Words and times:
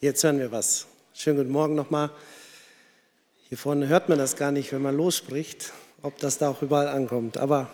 Jetzt 0.00 0.24
hören 0.24 0.38
wir 0.38 0.50
was. 0.50 0.86
Schönen 1.12 1.36
guten 1.36 1.50
Morgen 1.50 1.74
nochmal. 1.74 2.10
Hier 3.50 3.58
vorne 3.58 3.88
hört 3.88 4.08
man 4.08 4.16
das 4.16 4.36
gar 4.36 4.50
nicht, 4.50 4.72
wenn 4.72 4.80
man 4.80 4.96
losspricht, 4.96 5.72
ob 6.00 6.18
das 6.20 6.38
da 6.38 6.48
auch 6.48 6.62
überall 6.62 6.88
ankommt. 6.88 7.36
Aber 7.36 7.68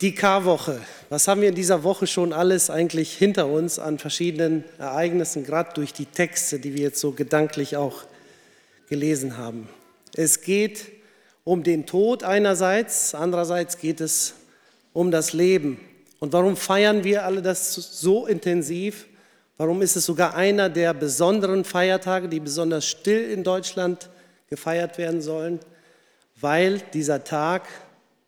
die 0.00 0.16
Karwoche, 0.16 0.80
was 1.10 1.28
haben 1.28 1.42
wir 1.42 1.48
in 1.48 1.54
dieser 1.54 1.84
Woche 1.84 2.08
schon 2.08 2.32
alles 2.32 2.70
eigentlich 2.70 3.16
hinter 3.16 3.46
uns 3.46 3.78
an 3.78 4.00
verschiedenen 4.00 4.64
Ereignissen, 4.78 5.44
gerade 5.44 5.74
durch 5.74 5.92
die 5.92 6.06
Texte, 6.06 6.58
die 6.58 6.74
wir 6.74 6.82
jetzt 6.82 6.98
so 6.98 7.12
gedanklich 7.12 7.76
auch 7.76 8.02
gelesen 8.88 9.36
haben. 9.36 9.68
Es 10.16 10.40
geht 10.40 10.90
um 11.44 11.62
den 11.62 11.86
Tod 11.86 12.24
einerseits, 12.24 13.14
andererseits 13.14 13.78
geht 13.78 14.00
es 14.00 14.34
um 14.92 15.12
das 15.12 15.32
Leben. 15.32 15.78
Und 16.22 16.32
warum 16.32 16.56
feiern 16.56 17.02
wir 17.02 17.24
alle 17.24 17.42
das 17.42 17.74
so 17.74 18.28
intensiv? 18.28 19.08
Warum 19.56 19.82
ist 19.82 19.96
es 19.96 20.06
sogar 20.06 20.36
einer 20.36 20.68
der 20.68 20.94
besonderen 20.94 21.64
Feiertage, 21.64 22.28
die 22.28 22.38
besonders 22.38 22.86
still 22.86 23.28
in 23.28 23.42
Deutschland 23.42 24.08
gefeiert 24.48 24.98
werden 24.98 25.20
sollen? 25.20 25.58
Weil 26.40 26.78
dieser 26.94 27.24
Tag 27.24 27.66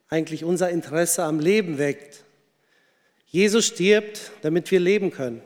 eigentlich 0.09 0.43
unser 0.43 0.71
Interesse 0.71 1.23
am 1.23 1.39
Leben 1.39 1.79
weckt. 1.79 2.25
Jesus 3.27 3.67
stirbt, 3.67 4.33
damit 4.43 4.73
wir 4.73 4.81
leben 4.81 5.13
können. 5.13 5.41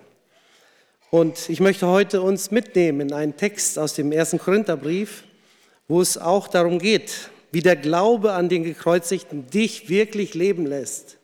Und 1.11 1.51
ich 1.51 1.61
möchte 1.61 1.87
heute 1.87 2.23
uns 2.23 2.51
mitnehmen 2.51 3.03
in 3.03 3.13
einen 3.13 3.37
Text 3.37 3.79
aus 3.79 3.93
dem 3.93 4.11
ersten 4.11 4.39
Korintherbrief, 4.39 5.25
wo 5.87 6.01
es 6.01 6.17
auch 6.17 6.49
darum 6.49 6.79
geht, 6.79 7.29
wie 7.53 7.61
der 7.61 7.77
Glaube 7.77 8.33
an 8.33 8.49
den 8.49 8.65
Gekreuzigten 8.65 9.51
dich 9.51 9.91
wirklich 9.91 10.33
leben 10.33 10.65
lässt. 10.65 11.18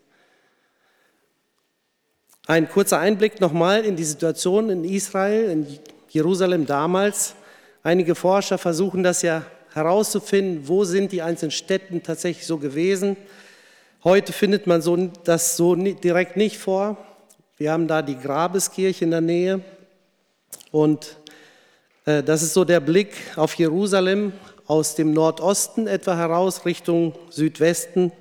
Ein 2.46 2.68
kurzer 2.68 2.98
Einblick 2.98 3.40
nochmal 3.40 3.86
in 3.86 3.96
die 3.96 4.04
Situation 4.04 4.68
in 4.68 4.84
Israel, 4.84 5.48
in 5.48 5.66
Jerusalem 6.10 6.66
damals. 6.66 7.34
Einige 7.82 8.14
Forscher 8.14 8.58
versuchen 8.58 9.02
das 9.02 9.22
ja 9.22 9.46
herauszufinden, 9.72 10.68
wo 10.68 10.84
sind 10.84 11.12
die 11.12 11.22
einzelnen 11.22 11.52
Städten 11.52 12.02
tatsächlich 12.02 12.46
so 12.46 12.58
gewesen. 12.58 13.16
Heute 14.04 14.34
findet 14.34 14.66
man 14.66 14.82
so, 14.82 14.94
das 15.24 15.56
so 15.56 15.74
direkt 15.74 16.36
nicht 16.36 16.58
vor. 16.58 16.98
Wir 17.56 17.72
haben 17.72 17.88
da 17.88 18.02
die 18.02 18.18
Grabeskirche 18.18 19.06
in 19.06 19.12
der 19.12 19.22
Nähe 19.22 19.62
und 20.70 21.16
äh, 22.04 22.22
das 22.22 22.42
ist 22.42 22.52
so 22.52 22.66
der 22.66 22.80
Blick 22.80 23.14
auf 23.36 23.54
Jerusalem 23.54 24.34
aus 24.66 24.96
dem 24.96 25.14
Nordosten 25.14 25.86
etwa 25.86 26.14
heraus 26.14 26.66
Richtung 26.66 27.14
Südwesten. 27.30 28.12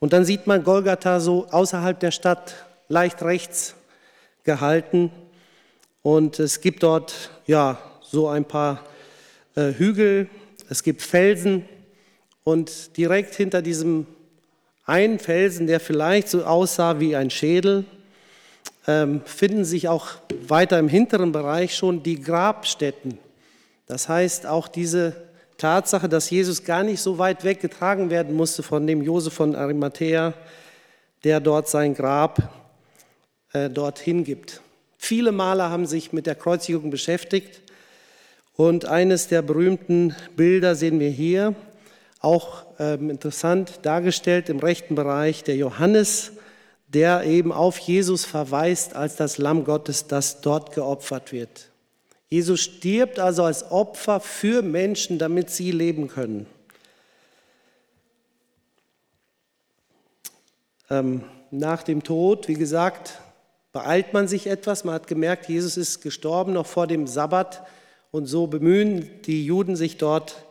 Und 0.00 0.12
dann 0.12 0.24
sieht 0.24 0.48
man 0.48 0.64
Golgatha 0.64 1.20
so 1.20 1.46
außerhalb 1.48 2.00
der 2.00 2.10
Stadt 2.10 2.56
leicht 2.92 3.22
rechts 3.22 3.74
gehalten. 4.44 5.10
Und 6.02 6.38
es 6.38 6.60
gibt 6.60 6.82
dort 6.82 7.30
ja 7.46 7.78
so 8.02 8.28
ein 8.28 8.44
paar 8.44 8.84
äh, 9.56 9.72
Hügel, 9.72 10.28
es 10.68 10.82
gibt 10.82 11.00
Felsen 11.00 11.64
und 12.44 12.96
direkt 12.98 13.34
hinter 13.34 13.62
diesem 13.62 14.06
einen 14.84 15.18
Felsen, 15.18 15.66
der 15.66 15.80
vielleicht 15.80 16.28
so 16.28 16.44
aussah 16.44 17.00
wie 17.00 17.16
ein 17.16 17.30
Schädel, 17.30 17.86
ähm, 18.86 19.22
finden 19.24 19.64
sich 19.64 19.88
auch 19.88 20.08
weiter 20.46 20.78
im 20.78 20.88
hinteren 20.88 21.32
Bereich 21.32 21.74
schon 21.74 22.02
die 22.02 22.20
Grabstätten. 22.20 23.16
Das 23.86 24.10
heißt, 24.10 24.44
auch 24.44 24.68
diese 24.68 25.16
Tatsache, 25.56 26.10
dass 26.10 26.28
Jesus 26.28 26.62
gar 26.64 26.82
nicht 26.82 27.00
so 27.00 27.16
weit 27.16 27.42
weggetragen 27.42 28.10
werden 28.10 28.34
musste 28.34 28.62
von 28.62 28.86
dem 28.86 29.00
Josef 29.00 29.32
von 29.32 29.54
Arimathea, 29.54 30.34
der 31.24 31.40
dort 31.40 31.68
sein 31.68 31.94
Grab 31.94 32.61
äh, 33.52 33.70
dorthin 33.70 34.24
gibt. 34.24 34.60
Viele 34.98 35.32
Maler 35.32 35.70
haben 35.70 35.86
sich 35.86 36.12
mit 36.12 36.26
der 36.26 36.34
Kreuzigung 36.34 36.90
beschäftigt 36.90 37.60
und 38.54 38.84
eines 38.84 39.28
der 39.28 39.42
berühmten 39.42 40.14
Bilder 40.36 40.74
sehen 40.74 41.00
wir 41.00 41.10
hier, 41.10 41.54
auch 42.20 42.64
ähm, 42.78 43.10
interessant 43.10 43.80
dargestellt 43.82 44.48
im 44.48 44.60
rechten 44.60 44.94
Bereich, 44.94 45.42
der 45.42 45.56
Johannes, 45.56 46.32
der 46.88 47.24
eben 47.24 47.52
auf 47.52 47.78
Jesus 47.78 48.24
verweist 48.24 48.94
als 48.94 49.16
das 49.16 49.38
Lamm 49.38 49.64
Gottes, 49.64 50.06
das 50.06 50.40
dort 50.40 50.74
geopfert 50.74 51.32
wird. 51.32 51.68
Jesus 52.28 52.60
stirbt 52.60 53.18
also 53.18 53.44
als 53.44 53.70
Opfer 53.70 54.20
für 54.20 54.62
Menschen, 54.62 55.18
damit 55.18 55.50
sie 55.50 55.70
leben 55.70 56.08
können. 56.08 56.46
Ähm, 60.88 61.24
nach 61.50 61.82
dem 61.82 62.02
Tod, 62.02 62.48
wie 62.48 62.54
gesagt, 62.54 63.21
beeilt 63.72 64.12
man 64.12 64.28
sich 64.28 64.46
etwas. 64.46 64.84
Man 64.84 64.94
hat 64.94 65.06
gemerkt, 65.06 65.48
Jesus 65.48 65.76
ist 65.76 66.02
gestorben 66.02 66.52
noch 66.52 66.66
vor 66.66 66.86
dem 66.86 67.06
Sabbat 67.06 67.66
und 68.10 68.26
so 68.26 68.46
bemühen 68.46 69.10
die 69.24 69.44
Juden 69.44 69.76
sich 69.76 69.96
dort 69.96 70.44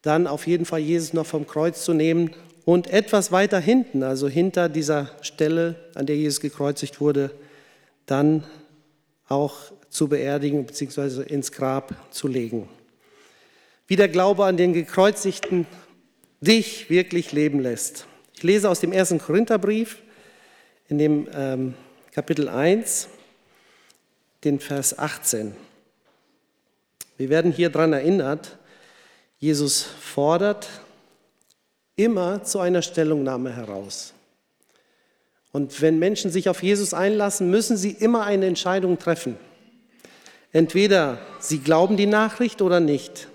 dann 0.00 0.26
auf 0.26 0.46
jeden 0.46 0.64
Fall 0.64 0.80
Jesus 0.80 1.12
noch 1.12 1.26
vom 1.26 1.46
Kreuz 1.46 1.84
zu 1.84 1.92
nehmen 1.94 2.32
und 2.64 2.88
etwas 2.88 3.30
weiter 3.30 3.60
hinten, 3.60 4.02
also 4.02 4.28
hinter 4.28 4.68
dieser 4.68 5.10
Stelle, 5.20 5.76
an 5.94 6.06
der 6.06 6.16
Jesus 6.16 6.40
gekreuzigt 6.40 7.00
wurde, 7.00 7.30
dann 8.06 8.44
auch 9.28 9.56
zu 9.88 10.08
beerdigen 10.08 10.66
bzw. 10.66 11.22
ins 11.22 11.52
Grab 11.52 11.94
zu 12.10 12.26
legen. 12.26 12.68
Wie 13.86 13.96
der 13.96 14.08
Glaube 14.08 14.44
an 14.44 14.56
den 14.56 14.72
Gekreuzigten 14.72 15.66
dich 16.40 16.90
wirklich 16.90 17.32
leben 17.32 17.60
lässt. 17.60 18.06
Ich 18.34 18.42
lese 18.42 18.68
aus 18.68 18.80
dem 18.80 18.92
ersten 18.92 19.18
Korintherbrief 19.18 19.98
in 20.88 20.98
dem 20.98 21.28
ähm, 21.34 21.74
Kapitel 22.14 22.50
1, 22.50 23.08
den 24.44 24.60
Vers 24.60 24.98
18. 24.98 25.54
Wir 27.16 27.30
werden 27.30 27.50
hier 27.50 27.70
daran 27.70 27.94
erinnert, 27.94 28.58
Jesus 29.38 29.80
fordert 29.82 30.68
immer 31.96 32.44
zu 32.44 32.60
einer 32.60 32.82
Stellungnahme 32.82 33.56
heraus. 33.56 34.12
Und 35.52 35.80
wenn 35.80 35.98
Menschen 35.98 36.30
sich 36.30 36.50
auf 36.50 36.62
Jesus 36.62 36.92
einlassen, 36.92 37.50
müssen 37.50 37.78
sie 37.78 37.92
immer 37.92 38.26
eine 38.26 38.44
Entscheidung 38.44 38.98
treffen. 38.98 39.38
Entweder 40.52 41.16
sie 41.40 41.60
glauben 41.60 41.96
die 41.96 42.04
Nachricht 42.04 42.60
oder 42.60 42.80
nicht. 42.80 43.28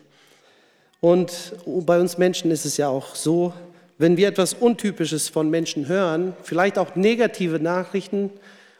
Und 1.01 1.55
bei 1.65 1.99
uns 1.99 2.19
Menschen 2.19 2.51
ist 2.51 2.65
es 2.65 2.77
ja 2.77 2.89
auch 2.89 3.15
so, 3.15 3.53
wenn 3.97 4.17
wir 4.17 4.27
etwas 4.27 4.53
Untypisches 4.53 5.29
von 5.29 5.49
Menschen 5.49 5.87
hören, 5.87 6.35
vielleicht 6.43 6.77
auch 6.77 6.95
negative 6.95 7.59
Nachrichten, 7.59 8.29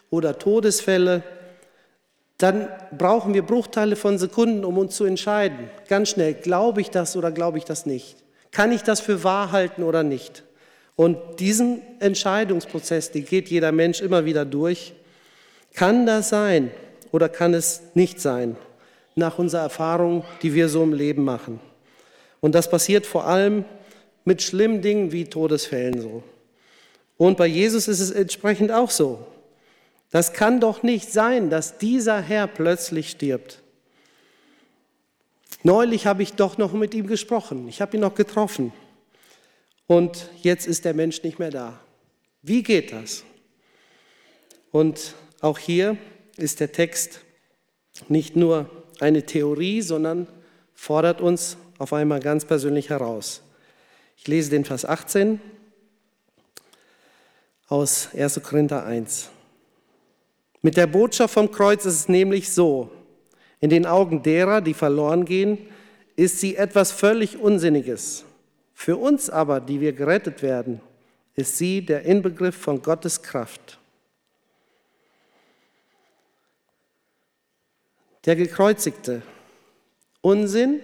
oder 0.10 0.38
Todesfälle, 0.38 1.24
dann 2.38 2.68
brauchen 2.96 3.34
wir 3.34 3.42
Bruchteile 3.42 3.96
von 3.96 4.18
Sekunden, 4.18 4.64
um 4.64 4.78
uns 4.78 4.96
zu 4.96 5.06
entscheiden. 5.06 5.70
Ganz 5.88 6.10
schnell, 6.10 6.36
glaube 6.36 6.82
ich 6.82 6.90
das 6.90 7.18
oder 7.18 7.32
glaube 7.32 7.58
ich 7.58 7.66
das 7.66 7.86
nicht? 7.86 8.18
Kann 8.52 8.72
ich 8.72 8.84
das 8.84 9.00
für 9.00 9.24
wahr 9.24 9.52
halten 9.52 9.84
oder 9.84 10.04
nicht? 10.04 10.44
Und 10.96 11.18
diesen 11.40 11.82
Entscheidungsprozess, 12.00 13.12
den 13.12 13.26
geht 13.26 13.50
jeder 13.50 13.72
Mensch 13.72 14.02
immer 14.02 14.26
wieder 14.26 14.46
durch. 14.46 14.94
Kann 15.74 16.06
das 16.06 16.30
sein 16.30 16.72
oder 17.12 17.30
kann 17.30 17.54
es 17.54 17.82
nicht 17.94 18.20
sein? 18.20 18.56
Nach 19.16 19.40
unserer 19.40 19.62
Erfahrung, 19.62 20.24
die 20.42 20.54
wir 20.54 20.70
so 20.70 20.84
im 20.84 20.94
Leben 20.94 21.24
machen. 21.24 21.60
Und 22.40 22.54
das 22.56 22.70
passiert 22.70 23.06
vor 23.06 23.26
allem 23.26 23.66
mit 24.26 24.42
schlimmen 24.42 24.82
Dingen 24.82 25.12
wie 25.12 25.26
Todesfällen 25.26 26.02
so. 26.02 26.24
Und 27.18 27.38
bei 27.38 27.48
Jesus 27.48 27.88
ist 27.88 28.00
es 28.00 28.12
entsprechend 28.12 28.72
auch 28.72 28.92
so. 28.92 29.26
Das 30.18 30.34
kann 30.34 30.60
doch 30.60 30.82
nicht 30.82 31.14
sein, 31.14 31.52
dass 31.52 31.78
dieser 31.78 32.20
Herr 32.20 32.48
plötzlich 32.48 33.12
stirbt. 33.12 33.62
Neulich 35.62 36.08
habe 36.08 36.24
ich 36.24 36.34
doch 36.34 36.58
noch 36.58 36.74
mit 36.74 36.96
ihm 36.96 37.06
gesprochen. 37.06 37.68
Ich 37.68 37.82
habe 37.82 37.96
ihn 37.96 38.02
noch 38.02 38.16
getroffen. 38.16 38.74
Und 39.86 40.32
jetzt 40.42 40.66
ist 40.66 40.86
der 40.86 40.96
Mensch 40.96 41.22
nicht 41.22 41.38
mehr 41.38 41.52
da. 41.52 41.80
Wie 42.42 42.64
geht 42.64 42.94
das? 42.94 43.26
Und 44.72 45.14
auch 45.42 45.60
hier 45.60 45.98
ist 46.36 46.62
der 46.62 46.72
Text 46.72 47.20
nicht 48.10 48.36
nur 48.36 48.72
eine 49.00 49.24
Theorie, 49.24 49.84
sondern 49.84 50.26
fordert 50.74 51.22
uns 51.22 51.58
auf 51.78 51.94
einmal 51.94 52.22
ganz 52.22 52.44
persönlich 52.44 52.90
heraus. 52.90 53.44
Ich 54.18 54.28
lese 54.28 54.50
den 54.50 54.66
Vers 54.66 54.84
18 54.84 55.40
aus 57.68 58.10
1. 58.16 58.42
Korinther 58.42 58.84
1. 58.84 59.30
Mit 60.62 60.78
der 60.78 60.88
Botschaft 60.88 61.34
vom 61.34 61.52
Kreuz 61.52 61.86
ist 61.86 61.94
es 61.94 62.10
nämlich 62.10 62.52
so, 62.52 62.92
in 63.60 63.70
den 63.70 63.86
Augen 63.86 64.24
derer, 64.24 64.62
die 64.62 64.74
verloren 64.74 65.26
gehen, 65.26 65.58
ist 66.16 66.40
sie 66.40 66.56
etwas 66.56 66.92
völlig 66.92 67.38
Unsinniges. 67.40 68.26
Für 68.74 68.98
uns 68.98 69.30
aber, 69.30 69.60
die 69.60 69.82
wir 69.82 69.94
gerettet 69.94 70.42
werden, 70.42 70.82
ist 71.36 71.58
sie 71.58 71.86
der 71.86 72.04
Inbegriff 72.04 72.56
von 72.56 72.82
Gottes 72.82 73.22
Kraft. 73.22 73.80
Der 78.26 78.36
Gekreuzigte, 78.36 79.22
Unsinn 80.22 80.82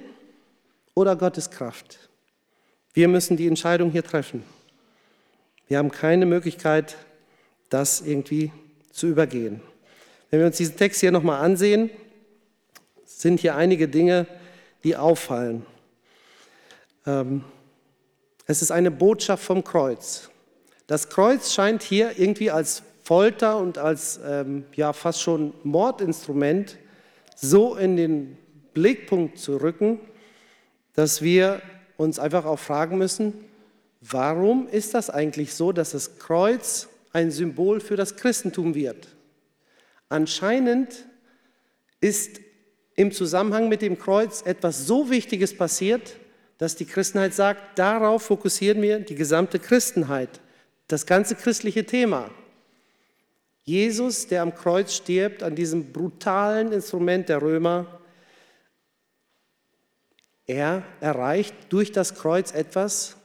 oder 0.94 1.16
Gottes 1.16 1.50
Kraft? 1.50 2.10
Wir 2.94 3.08
müssen 3.08 3.38
die 3.38 3.48
Entscheidung 3.48 3.92
hier 3.92 4.04
treffen. 4.04 4.44
Wir 5.68 5.80
haben 5.80 5.92
keine 5.92 6.25
Möglichkeit, 6.25 6.96
das 7.70 8.02
irgendwie 8.02 8.52
zu 8.94 9.07
übergehen. 9.07 9.62
Wenn 10.30 10.40
wir 10.40 10.48
uns 10.48 10.57
diesen 10.57 10.78
Text 10.78 11.01
hier 11.01 11.12
nochmal 11.12 11.44
ansehen, 11.44 11.90
sind 13.06 13.42
hier 13.42 13.56
einige 13.56 13.90
Dinge, 13.90 14.28
die 14.84 14.95
auffallen. 14.95 15.66
Ähm, 17.06 17.44
es 18.45 18.62
ist 18.62 18.72
eine 18.72 18.92
Botschaft 18.92 19.44
vom 19.44 19.63
Kreuz. 19.63 20.30
Das 20.88 21.10
Kreuz 21.10 21.54
scheint 21.54 21.81
hier 21.81 22.19
irgendwie 22.19 22.51
als 22.51 22.84
Folter 23.04 23.57
und 23.57 23.78
als 23.78 24.19
ähm, 24.25 24.66
ja 24.75 24.94
fast 24.94 25.22
schon 25.22 25.54
Mordinstrument 25.63 26.78
so 27.36 27.75
in 27.75 27.98
den 27.98 28.38
Blickpunkt 28.74 29.38
zu 29.38 29.57
rücken, 29.57 30.00
dass 30.94 31.22
wir 31.22 31.62
uns 31.98 32.19
einfach 32.19 32.46
auch 32.46 32.60
fragen 32.60 32.98
müssen, 32.98 33.34
warum 34.01 34.68
ist 34.68 34.94
das 34.94 35.10
eigentlich 35.10 35.54
so, 35.54 35.72
dass 35.72 35.92
das 35.92 36.19
Kreuz 36.19 36.89
ein 37.13 37.31
Symbol 37.31 37.80
für 37.80 37.95
das 37.95 38.15
Christentum 38.15 38.75
wird? 38.75 39.07
Anscheinend 40.10 41.06
ist 42.01 42.42
im 42.95 43.12
Zusammenhang 43.12 43.69
mit 43.69 43.81
dem 43.81 43.98
Kreuz 43.98 44.42
etwas 44.42 44.86
so 44.86 45.10
Wichtiges 45.10 45.56
passiert, 45.56 46.18
dass 46.57 46.75
die 46.75 46.86
Christenheit 46.86 47.33
sagt, 47.33 47.80
darauf 47.80 48.24
fokussieren 48.24 48.81
wir 48.81 49.00
die 49.00 49.15
gesamte 49.15 49.60
Christenheit, 49.60 50.42
das 50.88 51.06
ganze 51.06 51.36
christliche 51.36 51.86
Thema. 51.86 52.30
Jesus, 53.63 54.27
der 54.27 54.42
am 54.42 54.54
Kreuz 54.54 54.94
stirbt, 54.94 55.42
an 55.42 55.56
diesem 55.56 55.92
brutalen 55.92 56.71
Instrument 56.71 57.30
der 57.30 57.42
Römer, 57.42 58.00
er 60.45 60.83
erreicht 61.00 61.56
durch 61.69 61.92
das 61.92 62.15
Kreuz 62.15 62.51
etwas, 62.54 63.15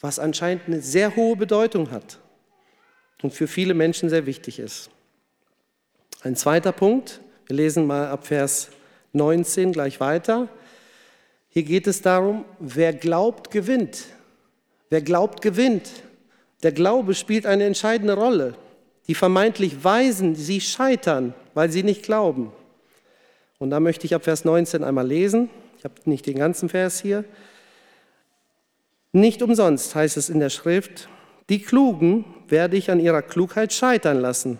was 0.00 0.18
anscheinend 0.18 0.66
eine 0.66 0.82
sehr 0.82 1.16
hohe 1.16 1.36
Bedeutung 1.36 1.90
hat 1.90 2.18
und 3.24 3.32
für 3.32 3.48
viele 3.48 3.72
Menschen 3.72 4.10
sehr 4.10 4.26
wichtig 4.26 4.58
ist. 4.58 4.90
Ein 6.20 6.36
zweiter 6.36 6.72
Punkt, 6.72 7.22
wir 7.46 7.56
lesen 7.56 7.86
mal 7.86 8.08
ab 8.08 8.26
Vers 8.26 8.68
19 9.14 9.72
gleich 9.72 9.98
weiter. 9.98 10.50
Hier 11.48 11.62
geht 11.62 11.86
es 11.86 12.02
darum, 12.02 12.44
wer 12.58 12.92
glaubt, 12.92 13.50
gewinnt. 13.50 14.04
Wer 14.90 15.00
glaubt, 15.00 15.40
gewinnt. 15.40 15.88
Der 16.62 16.72
Glaube 16.72 17.14
spielt 17.14 17.46
eine 17.46 17.64
entscheidende 17.64 18.12
Rolle. 18.12 18.56
Die 19.08 19.14
vermeintlich 19.14 19.82
Weisen, 19.82 20.34
sie 20.34 20.60
scheitern, 20.60 21.32
weil 21.54 21.70
sie 21.70 21.82
nicht 21.82 22.02
glauben. 22.02 22.52
Und 23.58 23.70
da 23.70 23.80
möchte 23.80 24.04
ich 24.04 24.14
ab 24.14 24.24
Vers 24.24 24.44
19 24.44 24.84
einmal 24.84 25.06
lesen. 25.06 25.48
Ich 25.78 25.84
habe 25.84 25.94
nicht 26.04 26.26
den 26.26 26.36
ganzen 26.36 26.68
Vers 26.68 27.00
hier. 27.00 27.24
Nicht 29.12 29.40
umsonst 29.40 29.94
heißt 29.94 30.18
es 30.18 30.28
in 30.28 30.40
der 30.40 30.50
Schrift, 30.50 31.08
die 31.48 31.62
Klugen 31.62 32.26
werde 32.48 32.76
ich 32.76 32.90
an 32.90 33.00
ihrer 33.00 33.22
Klugheit 33.22 33.72
scheitern 33.72 34.20
lassen. 34.20 34.58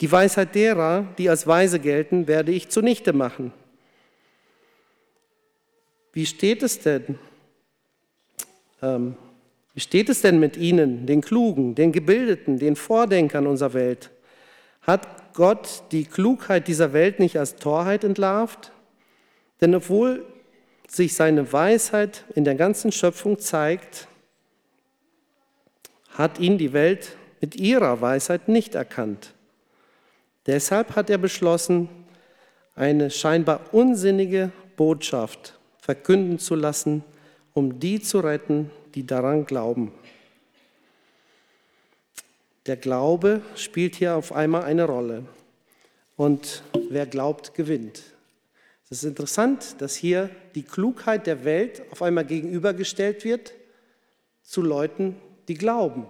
Die 0.00 0.10
Weisheit 0.10 0.54
derer, 0.54 1.06
die 1.18 1.28
als 1.28 1.46
weise 1.46 1.78
gelten, 1.78 2.26
werde 2.26 2.52
ich 2.52 2.68
zunichte 2.68 3.12
machen. 3.12 3.52
Wie 6.12 6.26
steht 6.26 6.62
es 6.62 6.80
denn? 6.80 7.18
Ähm, 8.82 9.16
wie 9.74 9.80
steht 9.80 10.08
es 10.10 10.20
denn 10.20 10.38
mit 10.38 10.56
Ihnen, 10.56 11.06
den 11.06 11.22
Klugen, 11.22 11.74
den 11.74 11.92
Gebildeten, 11.92 12.58
den 12.58 12.76
Vordenkern 12.76 13.46
unserer 13.46 13.72
Welt? 13.72 14.10
Hat 14.82 15.34
Gott 15.34 15.84
die 15.92 16.04
Klugheit 16.04 16.68
dieser 16.68 16.92
Welt 16.92 17.18
nicht 17.18 17.38
als 17.38 17.56
Torheit 17.56 18.04
entlarvt? 18.04 18.72
Denn 19.60 19.74
obwohl 19.74 20.26
sich 20.88 21.14
seine 21.14 21.52
Weisheit 21.52 22.24
in 22.34 22.44
der 22.44 22.56
ganzen 22.56 22.92
Schöpfung 22.92 23.38
zeigt, 23.38 24.08
hat 26.14 26.38
ihn 26.38 26.58
die 26.58 26.72
Welt 26.72 27.16
mit 27.40 27.56
ihrer 27.56 28.00
Weisheit 28.00 28.48
nicht 28.48 28.74
erkannt. 28.74 29.34
Deshalb 30.46 30.96
hat 30.96 31.10
er 31.10 31.18
beschlossen, 31.18 31.88
eine 32.74 33.10
scheinbar 33.10 33.72
unsinnige 33.72 34.50
Botschaft 34.76 35.58
verkünden 35.78 36.38
zu 36.38 36.54
lassen, 36.54 37.04
um 37.54 37.78
die 37.78 38.00
zu 38.00 38.20
retten, 38.20 38.70
die 38.94 39.06
daran 39.06 39.44
glauben. 39.44 39.92
Der 42.66 42.76
Glaube 42.76 43.42
spielt 43.56 43.96
hier 43.96 44.14
auf 44.14 44.32
einmal 44.32 44.62
eine 44.62 44.84
Rolle. 44.84 45.24
Und 46.16 46.62
wer 46.90 47.06
glaubt, 47.06 47.54
gewinnt. 47.54 48.02
Es 48.84 48.98
ist 48.98 49.04
interessant, 49.04 49.80
dass 49.80 49.96
hier 49.96 50.30
die 50.54 50.62
Klugheit 50.62 51.26
der 51.26 51.44
Welt 51.44 51.82
auf 51.90 52.02
einmal 52.02 52.24
gegenübergestellt 52.24 53.24
wird 53.24 53.54
zu 54.42 54.62
Leuten, 54.62 55.16
die 55.52 55.58
glauben, 55.58 56.06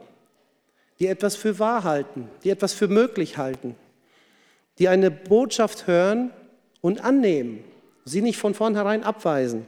die 1.01 1.09
etwas 1.09 1.35
für 1.35 1.59
wahr 1.59 1.83
halten, 1.83 2.29
die 2.45 2.51
etwas 2.51 2.75
für 2.75 2.87
möglich 2.87 3.39
halten, 3.39 3.75
die 4.79 4.87
eine 4.87 5.11
Botschaft 5.11 5.89
hören 5.89 6.31
und 6.81 7.03
annehmen, 7.03 7.65
sie 8.05 8.23
nicht 8.23 8.39
von 8.39 8.55
vornherein 8.55 9.03
abweisen. 9.03 9.67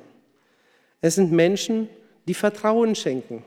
Es 1.01 1.17
sind 1.17 1.33
Menschen, 1.33 1.89
die 2.29 2.35
Vertrauen 2.35 2.95
schenken. 2.95 3.43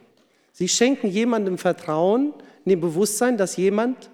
Sie 0.52 0.68
schenken 0.68 1.08
jemandem 1.08 1.58
Vertrauen 1.58 2.34
in 2.66 2.72
dem 2.72 2.82
Bewusstsein, 2.82 3.38
dass 3.38 3.56
jemand 3.56 4.10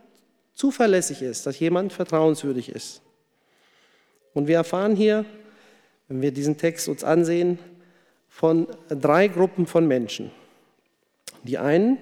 zuverlässig 0.54 1.24
ist, 1.24 1.48
dass 1.48 1.60
jemand 1.60 1.94
vertrauenswürdig 1.94 2.70
ist. 2.70 3.02
Und 4.36 4.46
wir 4.46 4.58
erfahren 4.58 4.96
hier, 4.96 5.26
wenn 6.08 6.22
wir 6.22 6.32
diesen 6.32 6.58
Text 6.58 6.88
uns 6.88 7.04
ansehen, 7.04 7.58
von 8.30 8.68
drei 8.88 9.30
Gruppen 9.30 9.66
von 9.66 9.88
Menschen. 9.88 10.30
Die 11.44 11.58
einen, 11.58 11.98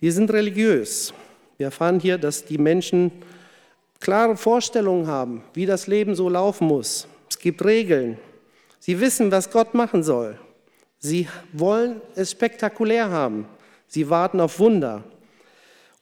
die 0.00 0.10
sind 0.10 0.30
religiös. 0.30 1.12
Wir 1.56 1.66
erfahren 1.66 2.00
hier, 2.00 2.18
dass 2.18 2.44
die 2.44 2.58
Menschen 2.58 3.10
klare 4.00 4.36
Vorstellungen 4.36 5.06
haben, 5.06 5.42
wie 5.54 5.66
das 5.66 5.86
Leben 5.86 6.14
so 6.14 6.28
laufen 6.28 6.66
muss. 6.66 7.08
Es 7.28 7.38
gibt 7.38 7.64
Regeln. 7.64 8.18
Sie 8.78 9.00
wissen, 9.00 9.32
was 9.32 9.50
Gott 9.50 9.74
machen 9.74 10.02
soll. 10.02 10.38
Sie 10.98 11.28
wollen 11.52 12.00
es 12.14 12.30
spektakulär 12.30 13.10
haben. 13.10 13.46
Sie 13.86 14.10
warten 14.10 14.40
auf 14.40 14.58
Wunder. 14.58 15.04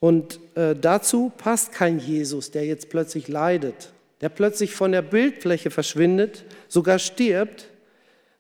Und 0.01 0.39
äh, 0.55 0.75
dazu 0.75 1.33
passt 1.39 1.73
kein 1.73 1.99
Jesus, 1.99 2.51
der 2.51 2.67
jetzt 2.67 2.91
plötzlich 2.91 3.29
leidet, 3.29 3.93
der 4.21 4.29
plötzlich 4.29 4.75
von 4.75 4.93
der 4.93 5.03
Bildfläche 5.03 5.71
verschwindet, 5.71 6.45
sogar 6.69 6.99
stirbt. 6.99 7.71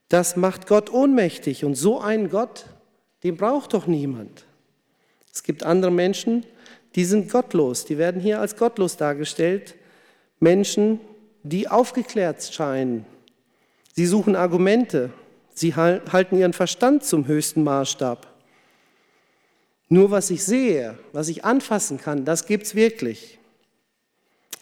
Das 0.08 0.36
macht 0.36 0.66
Gott 0.66 0.92
ohnmächtig. 0.92 1.64
Und 1.64 1.74
so 1.74 2.00
einen 2.00 2.28
Gott, 2.28 2.66
den 3.24 3.36
braucht 3.36 3.72
doch 3.72 3.86
niemand. 3.86 4.44
Es 5.32 5.42
gibt 5.42 5.64
andere 5.64 5.90
Menschen, 5.90 6.44
die 6.94 7.04
sind 7.04 7.30
gottlos. 7.30 7.84
Die 7.84 7.98
werden 7.98 8.20
hier 8.20 8.40
als 8.40 8.56
gottlos 8.56 8.96
dargestellt. 8.96 9.74
Menschen, 10.38 11.00
die 11.42 11.68
aufgeklärt 11.68 12.42
scheinen. 12.44 13.04
Sie 13.94 14.06
suchen 14.06 14.36
Argumente. 14.36 15.10
Sie 15.54 15.74
halten 15.74 16.36
ihren 16.36 16.52
Verstand 16.52 17.04
zum 17.04 17.26
höchsten 17.26 17.64
Maßstab. 17.64 18.28
Nur 19.88 20.10
was 20.10 20.30
ich 20.30 20.44
sehe, 20.44 20.98
was 21.12 21.28
ich 21.28 21.44
anfassen 21.44 21.98
kann, 21.98 22.24
das 22.24 22.46
gibt 22.46 22.66
es 22.66 22.74
wirklich. 22.74 23.38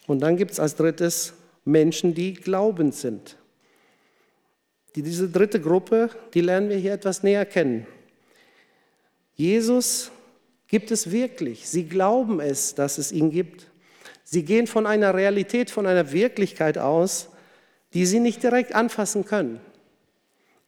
Und 0.06 0.20
dann 0.20 0.36
gibt 0.36 0.52
es 0.52 0.60
als 0.60 0.76
drittes 0.76 1.34
Menschen, 1.64 2.14
die 2.14 2.34
glaubend 2.34 2.94
sind. 2.94 3.36
Die, 4.94 5.02
diese 5.02 5.28
dritte 5.28 5.60
Gruppe, 5.60 6.10
die 6.34 6.40
lernen 6.40 6.68
wir 6.68 6.76
hier 6.76 6.92
etwas 6.92 7.22
näher 7.22 7.46
kennen. 7.46 7.86
Jesus 9.34 10.10
gibt 10.66 10.90
es 10.90 11.10
wirklich. 11.10 11.68
Sie 11.68 11.84
glauben 11.84 12.40
es, 12.40 12.74
dass 12.74 12.98
es 12.98 13.12
ihn 13.12 13.30
gibt. 13.30 13.66
Sie 14.24 14.44
gehen 14.44 14.66
von 14.66 14.86
einer 14.86 15.14
Realität, 15.14 15.70
von 15.70 15.86
einer 15.86 16.12
Wirklichkeit 16.12 16.78
aus, 16.78 17.28
die 17.94 18.06
sie 18.06 18.20
nicht 18.20 18.42
direkt 18.42 18.74
anfassen 18.74 19.24
können 19.24 19.60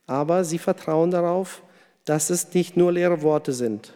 aber 0.06 0.44
sie 0.44 0.58
vertrauen 0.58 1.10
darauf, 1.10 1.62
dass 2.04 2.30
es 2.30 2.52
nicht 2.52 2.76
nur 2.76 2.92
leere 2.92 3.22
Worte 3.22 3.52
sind. 3.52 3.94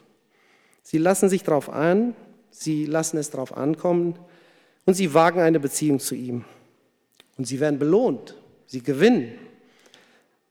Sie 0.83 0.99
lassen 0.99 1.29
sich 1.29 1.43
darauf 1.43 1.69
ein, 1.69 2.15
sie 2.51 2.87
lassen 2.87 3.19
es 3.19 3.31
darauf 3.31 3.57
ankommen 3.57 4.19
und 4.87 4.95
sie 4.95 5.13
wagen 5.13 5.41
eine 5.41 5.61
Beziehung 5.61 6.01
zu 6.01 6.15
ihm. 6.15 6.45
Und 7.37 7.47
sie 7.47 7.61
werden 7.61 7.79
belohnt, 7.79 8.35
sie 8.67 8.83
gewinnen. 8.83 9.33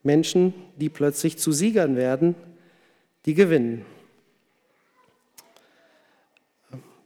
Menschen, 0.04 0.54
die 0.78 0.90
plötzlich 0.90 1.38
zu 1.38 1.52
Siegern 1.52 1.96
werden, 1.96 2.36
die 3.26 3.34
gewinnen. 3.34 3.86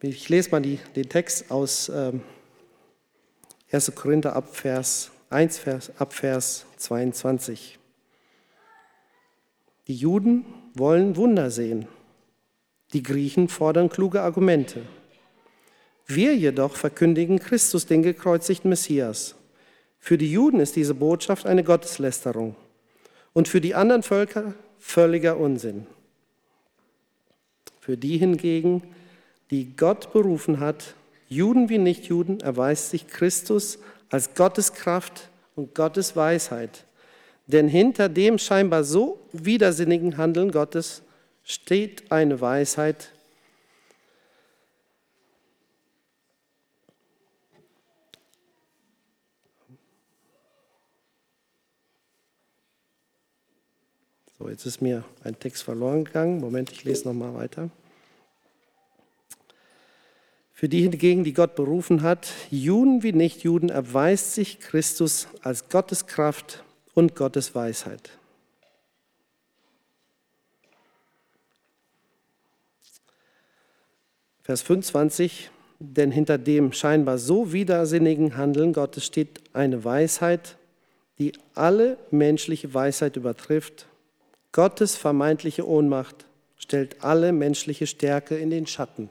Ich 0.03 0.29
lese 0.29 0.49
mal 0.49 0.61
die, 0.61 0.79
den 0.95 1.09
Text 1.09 1.51
aus 1.51 1.87
ähm, 1.89 2.21
1. 3.71 3.93
Korinther 3.93 4.35
ab 4.35 4.55
Vers 4.55 5.11
1, 5.29 5.59
Vers, 5.59 5.91
ab 5.99 6.13
Vers 6.13 6.65
22. 6.77 7.77
Die 9.87 9.95
Juden 9.95 10.43
wollen 10.73 11.15
Wunder 11.17 11.51
sehen. 11.51 11.87
Die 12.93 13.03
Griechen 13.03 13.47
fordern 13.47 13.89
kluge 13.89 14.21
Argumente. 14.21 14.81
Wir 16.07 16.35
jedoch 16.35 16.77
verkündigen 16.77 17.37
Christus, 17.37 17.85
den 17.85 18.01
gekreuzigten 18.01 18.69
Messias. 18.69 19.35
Für 19.99 20.17
die 20.17 20.31
Juden 20.31 20.59
ist 20.59 20.75
diese 20.75 20.95
Botschaft 20.95 21.45
eine 21.45 21.63
Gotteslästerung 21.63 22.55
und 23.33 23.47
für 23.47 23.61
die 23.61 23.75
anderen 23.75 24.01
Völker 24.01 24.55
völliger 24.79 25.37
Unsinn. 25.37 25.85
Für 27.79 27.97
die 27.97 28.17
hingegen, 28.17 28.81
die 29.51 29.75
Gott 29.75 30.11
berufen 30.13 30.59
hat, 30.59 30.95
Juden 31.27 31.69
wie 31.69 31.77
Nichtjuden, 31.77 32.39
erweist 32.39 32.89
sich 32.89 33.07
Christus 33.07 33.79
als 34.09 34.33
Gottes 34.33 34.73
Kraft 34.73 35.29
und 35.55 35.75
Gottes 35.75 36.15
Weisheit. 36.15 36.85
Denn 37.47 37.67
hinter 37.67 38.09
dem 38.09 38.37
scheinbar 38.37 38.83
so 38.83 39.19
widersinnigen 39.33 40.17
Handeln 40.17 40.51
Gottes 40.51 41.03
steht 41.43 42.11
eine 42.11 42.41
Weisheit, 42.41 43.11
So, 54.41 54.49
jetzt 54.49 54.65
ist 54.65 54.81
mir 54.81 55.03
ein 55.23 55.37
Text 55.37 55.61
verloren 55.61 56.03
gegangen. 56.03 56.39
Moment, 56.39 56.71
ich 56.71 56.83
lese 56.83 57.07
nochmal 57.07 57.35
weiter. 57.35 57.69
Für 60.61 60.69
die 60.69 60.83
hingegen, 60.83 61.23
die 61.23 61.33
Gott 61.33 61.55
berufen 61.55 62.03
hat, 62.03 62.31
Juden 62.51 63.01
wie 63.01 63.13
Nichtjuden, 63.13 63.69
erweist 63.69 64.35
sich 64.35 64.59
Christus 64.59 65.27
als 65.41 65.69
Gottes 65.69 66.05
Kraft 66.05 66.63
und 66.93 67.15
Gottes 67.15 67.55
Weisheit. 67.55 68.11
Vers 74.43 74.61
25, 74.61 75.49
denn 75.79 76.11
hinter 76.11 76.37
dem 76.37 76.73
scheinbar 76.73 77.17
so 77.17 77.53
widersinnigen 77.53 78.37
Handeln 78.37 78.71
Gottes 78.71 79.03
steht 79.03 79.41
eine 79.53 79.83
Weisheit, 79.83 80.57
die 81.17 81.31
alle 81.55 81.97
menschliche 82.11 82.71
Weisheit 82.71 83.15
übertrifft 83.15 83.87
Gottes 84.51 84.95
vermeintliche 84.95 85.67
Ohnmacht 85.67 86.27
stellt 86.55 87.03
alle 87.03 87.31
menschliche 87.31 87.87
Stärke 87.87 88.37
in 88.37 88.51
den 88.51 88.67
Schatten. 88.67 89.09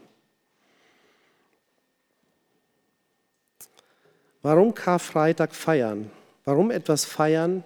Warum 4.42 4.74
Karfreitag 4.74 5.54
feiern? 5.54 6.10
Warum 6.44 6.70
etwas 6.70 7.04
feiern, 7.04 7.62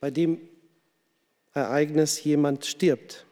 bei 0.00 0.10
dem 0.10 0.40
Ereignis 1.54 2.24
jemand 2.24 2.64
stirbt? 2.64 3.24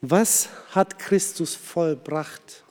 Was 0.00 0.48
hat 0.70 0.98
Christus 0.98 1.54
vollbracht? 1.54 2.64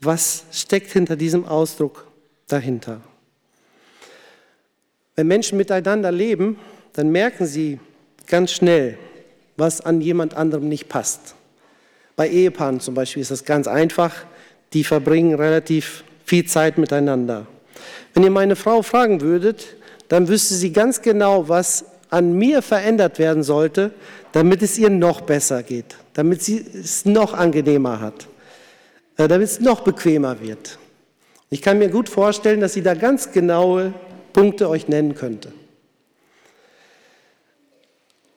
Was 0.00 0.44
steckt 0.52 0.90
hinter 0.90 1.16
diesem 1.16 1.46
Ausdruck 1.46 2.06
dahinter? 2.48 3.00
Wenn 5.14 5.28
Menschen 5.28 5.58
miteinander 5.58 6.10
leben, 6.10 6.58
dann 6.94 7.10
merken 7.10 7.46
sie 7.46 7.78
ganz 8.26 8.52
schnell, 8.52 8.98
was 9.56 9.80
an 9.80 10.00
jemand 10.00 10.34
anderem 10.34 10.68
nicht 10.68 10.88
passt. 10.88 11.34
Bei 12.16 12.28
Ehepaaren 12.28 12.80
zum 12.80 12.94
Beispiel 12.94 13.20
ist 13.20 13.30
das 13.30 13.44
ganz 13.44 13.68
einfach. 13.68 14.26
Die 14.72 14.84
verbringen 14.84 15.34
relativ 15.34 16.04
viel 16.24 16.46
Zeit 16.46 16.78
miteinander. 16.78 17.46
Wenn 18.14 18.22
ihr 18.22 18.30
meine 18.30 18.56
Frau 18.56 18.82
fragen 18.82 19.20
würdet, 19.20 19.76
dann 20.08 20.28
wüsste 20.28 20.54
sie 20.54 20.72
ganz 20.72 21.02
genau, 21.02 21.48
was 21.48 21.84
an 22.10 22.32
mir 22.32 22.62
verändert 22.62 23.18
werden 23.18 23.42
sollte, 23.42 23.92
damit 24.32 24.62
es 24.62 24.78
ihr 24.78 24.90
noch 24.90 25.22
besser 25.22 25.62
geht, 25.62 25.96
damit 26.14 26.42
sie 26.42 26.64
es 26.74 27.04
noch 27.04 27.34
angenehmer 27.34 28.00
hat, 28.00 28.26
äh, 29.16 29.28
damit 29.28 29.48
es 29.48 29.60
noch 29.60 29.80
bequemer 29.80 30.40
wird. 30.40 30.78
Ich 31.50 31.62
kann 31.62 31.78
mir 31.78 31.88
gut 31.88 32.08
vorstellen, 32.08 32.60
dass 32.60 32.74
sie 32.74 32.82
da 32.82 32.94
ganz 32.94 33.32
genaue 33.32 33.92
Punkte 34.32 34.68
euch 34.68 34.88
nennen 34.88 35.14
könnte. 35.14 35.52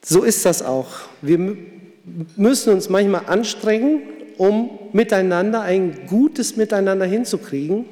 So 0.03 0.23
ist 0.23 0.45
das 0.45 0.61
auch. 0.61 0.89
Wir 1.21 1.55
müssen 2.35 2.73
uns 2.73 2.89
manchmal 2.89 3.25
anstrengen, 3.27 4.01
um 4.37 4.79
miteinander 4.91 5.61
ein 5.61 6.07
gutes 6.07 6.55
Miteinander 6.55 7.05
hinzukriegen. 7.05 7.85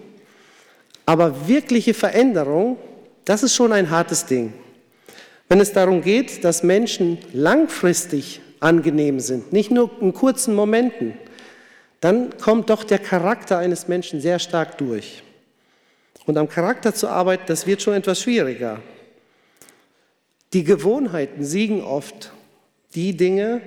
Aber 1.06 1.48
wirkliche 1.48 1.94
Veränderung, 1.94 2.78
das 3.26 3.44
ist 3.44 3.56
schon 3.56 3.74
ein 3.74 3.90
hartes 3.90 4.26
Ding. 4.26 4.54
Wenn 5.50 5.60
es 5.60 5.74
darum 5.74 6.02
geht, 6.02 6.44
dass 6.44 6.64
Menschen 6.64 7.18
langfristig 7.34 8.42
angenehm 8.60 9.20
sind, 9.20 9.52
nicht 9.52 9.72
nur 9.72 9.92
in 10.00 10.14
kurzen 10.14 10.56
Momenten, 10.56 11.14
dann 12.00 12.38
kommt 12.38 12.70
doch 12.70 12.84
der 12.84 13.00
Charakter 13.00 13.58
eines 13.58 13.88
Menschen 13.88 14.22
sehr 14.22 14.40
stark 14.40 14.78
durch. 14.78 15.24
Und 16.26 16.38
am 16.38 16.48
Charakter 16.48 16.94
zu 16.94 17.08
arbeiten, 17.08 17.44
das 17.48 17.68
wird 17.68 17.82
schon 17.82 17.94
etwas 17.94 18.22
schwieriger. 18.22 18.82
Die 20.54 20.64
Gewohnheiten 20.64 21.44
siegen 21.44 21.82
oft 21.84 22.32
die 22.96 23.16
Dinge, 23.16 23.62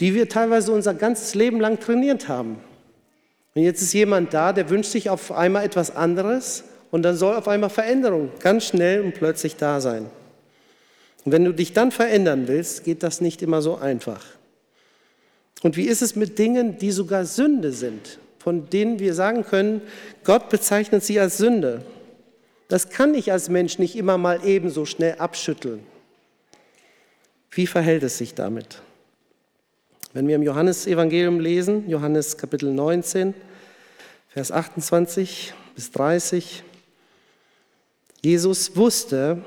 die 0.00 0.14
wir 0.14 0.28
teilweise 0.28 0.72
unser 0.72 0.94
ganzes 0.94 1.34
Leben 1.34 1.60
lang 1.60 1.78
trainiert 1.80 2.28
haben. 2.28 2.56
Und 3.54 3.62
jetzt 3.62 3.82
ist 3.82 3.92
jemand 3.92 4.34
da, 4.34 4.52
der 4.52 4.70
wünscht 4.70 4.90
sich 4.90 5.10
auf 5.10 5.30
einmal 5.30 5.64
etwas 5.64 5.94
anderes 5.94 6.64
und 6.90 7.02
dann 7.02 7.16
soll 7.16 7.36
auf 7.36 7.48
einmal 7.48 7.70
Veränderung 7.70 8.30
ganz 8.40 8.66
schnell 8.66 9.02
und 9.02 9.14
plötzlich 9.14 9.56
da 9.56 9.80
sein. 9.80 10.06
Und 11.24 11.32
wenn 11.32 11.44
du 11.44 11.52
dich 11.52 11.72
dann 11.72 11.90
verändern 11.90 12.48
willst, 12.48 12.84
geht 12.84 13.02
das 13.02 13.20
nicht 13.20 13.42
immer 13.42 13.62
so 13.62 13.76
einfach. 13.76 14.24
Und 15.62 15.76
wie 15.76 15.86
ist 15.86 16.02
es 16.02 16.16
mit 16.16 16.38
Dingen, 16.38 16.76
die 16.78 16.90
sogar 16.90 17.24
Sünde 17.24 17.72
sind, 17.72 18.18
von 18.38 18.68
denen 18.68 18.98
wir 18.98 19.14
sagen 19.14 19.44
können, 19.44 19.80
Gott 20.24 20.50
bezeichnet 20.50 21.02
sie 21.02 21.18
als 21.18 21.38
Sünde? 21.38 21.82
Das 22.68 22.90
kann 22.90 23.14
ich 23.14 23.32
als 23.32 23.48
Mensch 23.48 23.78
nicht 23.78 23.96
immer 23.96 24.18
mal 24.18 24.40
ebenso 24.44 24.84
schnell 24.84 25.14
abschütteln. 25.18 25.80
Wie 27.50 27.66
verhält 27.66 28.02
es 28.02 28.18
sich 28.18 28.34
damit? 28.34 28.82
Wenn 30.14 30.28
wir 30.28 30.36
im 30.36 30.44
Johannesevangelium 30.44 31.40
lesen, 31.40 31.88
Johannes 31.90 32.36
Kapitel 32.36 32.72
19, 32.72 33.34
Vers 34.28 34.52
28 34.52 35.52
bis 35.74 35.90
30, 35.90 36.62
Jesus 38.22 38.76
wusste, 38.76 39.42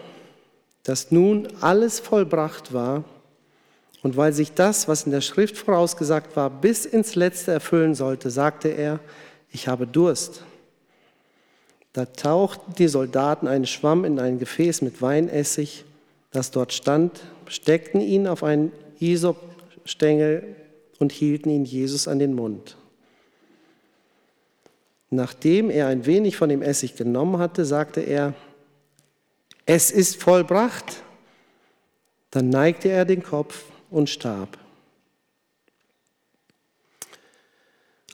dass 0.84 1.10
nun 1.10 1.48
alles 1.62 2.02
vollbracht 2.02 2.74
war 2.74 3.06
und 4.04 4.18
weil 4.18 4.34
sich 4.34 4.52
das, 4.56 4.90
was 4.90 5.04
in 5.04 5.14
der 5.14 5.22
Schrift 5.22 5.58
vorausgesagt 5.58 6.36
war, 6.36 6.50
bis 6.50 6.86
ins 6.86 7.16
Letzte 7.16 7.54
erfüllen 7.54 7.96
sollte, 7.96 8.30
sagte 8.30 8.68
er, 8.68 9.00
ich 9.50 9.70
habe 9.70 9.88
Durst. 9.88 10.44
Da 11.94 12.04
tauchten 12.04 12.76
die 12.76 12.90
Soldaten 12.90 13.48
einen 13.48 13.68
Schwamm 13.68 14.04
in 14.04 14.20
ein 14.20 14.38
Gefäß 14.38 14.82
mit 14.82 15.02
Weinessig, 15.02 15.86
das 16.32 16.52
dort 16.52 16.74
stand, 16.74 17.22
steckten 17.48 18.02
ihn 18.02 18.28
auf 18.28 18.44
einen 18.44 18.74
Isopstängel 19.88 20.56
und 21.00 21.14
hielten 21.14 21.50
ihn 21.50 21.64
Jesus 21.64 22.08
an 22.08 22.20
den 22.20 22.34
Mund. 22.34 22.76
Nachdem 25.10 25.70
er 25.70 25.88
ein 25.88 26.06
wenig 26.06 26.36
von 26.36 26.50
dem 26.50 26.62
Essig 26.62 26.96
genommen 26.96 27.38
hatte, 27.38 27.64
sagte 27.64 28.02
er, 28.02 28.34
es 29.66 29.90
ist 29.92 30.22
vollbracht. 30.22 31.04
Dann 32.32 32.50
neigte 32.50 32.90
er 32.90 33.06
den 33.06 33.24
Kopf 33.24 33.72
und 33.90 34.10
starb. 34.10 34.58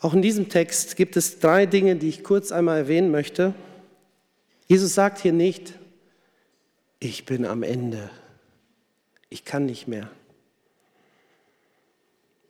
Auch 0.02 0.14
in 0.14 0.22
diesem 0.22 0.50
Text 0.50 0.96
gibt 0.96 1.18
es 1.18 1.40
drei 1.40 1.66
Dinge, 1.66 1.96
die 1.96 2.10
ich 2.10 2.24
kurz 2.24 2.52
einmal 2.52 2.78
erwähnen 2.78 3.10
möchte. 3.10 3.56
Jesus 4.68 4.94
sagt 4.94 5.20
hier 5.20 5.34
nicht, 5.34 5.80
ich 7.00 7.26
bin 7.26 7.46
am 7.46 7.64
Ende 7.64 8.12
ich 9.34 9.44
kann 9.44 9.66
nicht 9.66 9.88
mehr. 9.88 10.12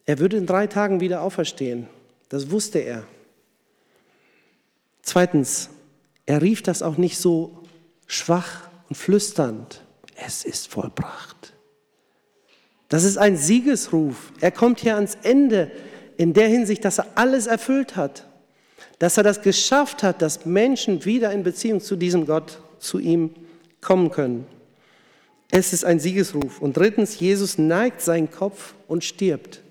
Er 0.05 0.19
würde 0.19 0.37
in 0.37 0.45
drei 0.45 0.67
Tagen 0.67 0.99
wieder 0.99 1.21
auferstehen. 1.21 1.87
Das 2.29 2.51
wusste 2.51 2.79
er. 2.79 3.03
Zweitens, 5.01 5.69
er 6.25 6.41
rief 6.41 6.61
das 6.61 6.81
auch 6.81 6.97
nicht 6.97 7.17
so 7.17 7.63
schwach 8.07 8.69
und 8.89 8.95
flüsternd. 8.95 9.83
Es 10.15 10.45
ist 10.45 10.67
vollbracht. 10.67 11.53
Das 12.89 13.03
ist 13.03 13.17
ein 13.17 13.37
Siegesruf. 13.37 14.31
Er 14.39 14.51
kommt 14.51 14.79
hier 14.79 14.95
ans 14.95 15.17
Ende 15.23 15.71
in 16.17 16.33
der 16.33 16.47
Hinsicht, 16.47 16.85
dass 16.85 16.99
er 16.99 17.07
alles 17.15 17.47
erfüllt 17.47 17.95
hat. 17.95 18.27
Dass 18.99 19.17
er 19.17 19.23
das 19.23 19.41
geschafft 19.41 20.03
hat, 20.03 20.21
dass 20.21 20.45
Menschen 20.45 21.03
wieder 21.03 21.31
in 21.31 21.43
Beziehung 21.43 21.81
zu 21.81 21.95
diesem 21.95 22.25
Gott, 22.25 22.61
zu 22.79 22.99
ihm 22.99 23.31
kommen 23.81 24.11
können. 24.11 24.45
Es 25.49 25.73
ist 25.73 25.85
ein 25.85 25.99
Siegesruf. 25.99 26.61
Und 26.61 26.77
drittens, 26.77 27.19
Jesus 27.19 27.57
neigt 27.57 28.01
seinen 28.01 28.29
Kopf 28.29 28.75
und 28.87 29.03
stirbt. 29.03 29.62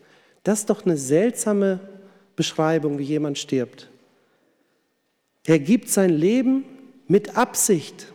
Das 0.43 0.61
ist 0.61 0.71
doch 0.71 0.85
eine 0.85 0.97
seltsame 0.97 1.81
Beschreibung, 2.37 2.99
wie 2.99 3.05
jemand 3.05 3.39
stirbt. 3.39 3.91
Er 5.45 5.59
gibt 5.59 5.89
sein 5.89 6.11
Leben 6.11 6.65
mit 7.09 7.37
Absicht. 7.37 8.13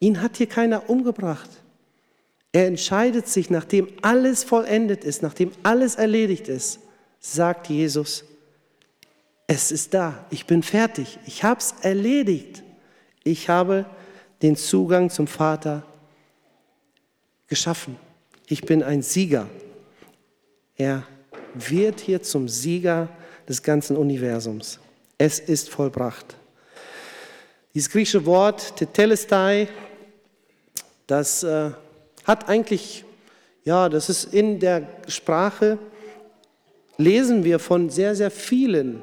Ihn 0.00 0.22
hat 0.22 0.36
hier 0.36 0.46
keiner 0.46 0.88
umgebracht. 0.88 1.50
Er 2.52 2.66
entscheidet 2.66 3.28
sich, 3.28 3.50
nachdem 3.50 3.88
alles 4.02 4.44
vollendet 4.44 5.04
ist, 5.04 5.22
nachdem 5.22 5.52
alles 5.62 5.96
erledigt 5.96 6.48
ist, 6.48 6.80
sagt 7.20 7.68
Jesus, 7.68 8.24
es 9.46 9.72
ist 9.72 9.94
da, 9.94 10.26
ich 10.30 10.46
bin 10.46 10.62
fertig, 10.62 11.18
ich 11.26 11.42
habe 11.42 11.60
es 11.60 11.74
erledigt. 11.82 12.62
Ich 13.24 13.48
habe 13.48 13.84
den 14.40 14.56
Zugang 14.56 15.10
zum 15.10 15.26
Vater 15.26 15.84
geschaffen. 17.46 17.96
Ich 18.46 18.62
bin 18.62 18.82
ein 18.82 19.02
Sieger. 19.02 19.48
Er 20.76 21.06
wird 21.70 22.00
hier 22.00 22.22
zum 22.22 22.48
Sieger 22.48 23.08
des 23.48 23.62
ganzen 23.62 23.96
Universums. 23.96 24.78
Es 25.16 25.40
ist 25.40 25.70
vollbracht. 25.70 26.36
Dieses 27.74 27.90
griechische 27.90 28.24
Wort 28.26 28.76
Tetelestai, 28.76 29.68
das 31.06 31.42
äh, 31.42 31.70
hat 32.24 32.48
eigentlich, 32.48 33.04
ja, 33.64 33.88
das 33.88 34.08
ist 34.08 34.32
in 34.32 34.60
der 34.60 34.86
Sprache, 35.08 35.78
lesen 36.96 37.44
wir 37.44 37.58
von 37.58 37.90
sehr, 37.90 38.14
sehr 38.14 38.30
vielen 38.30 39.02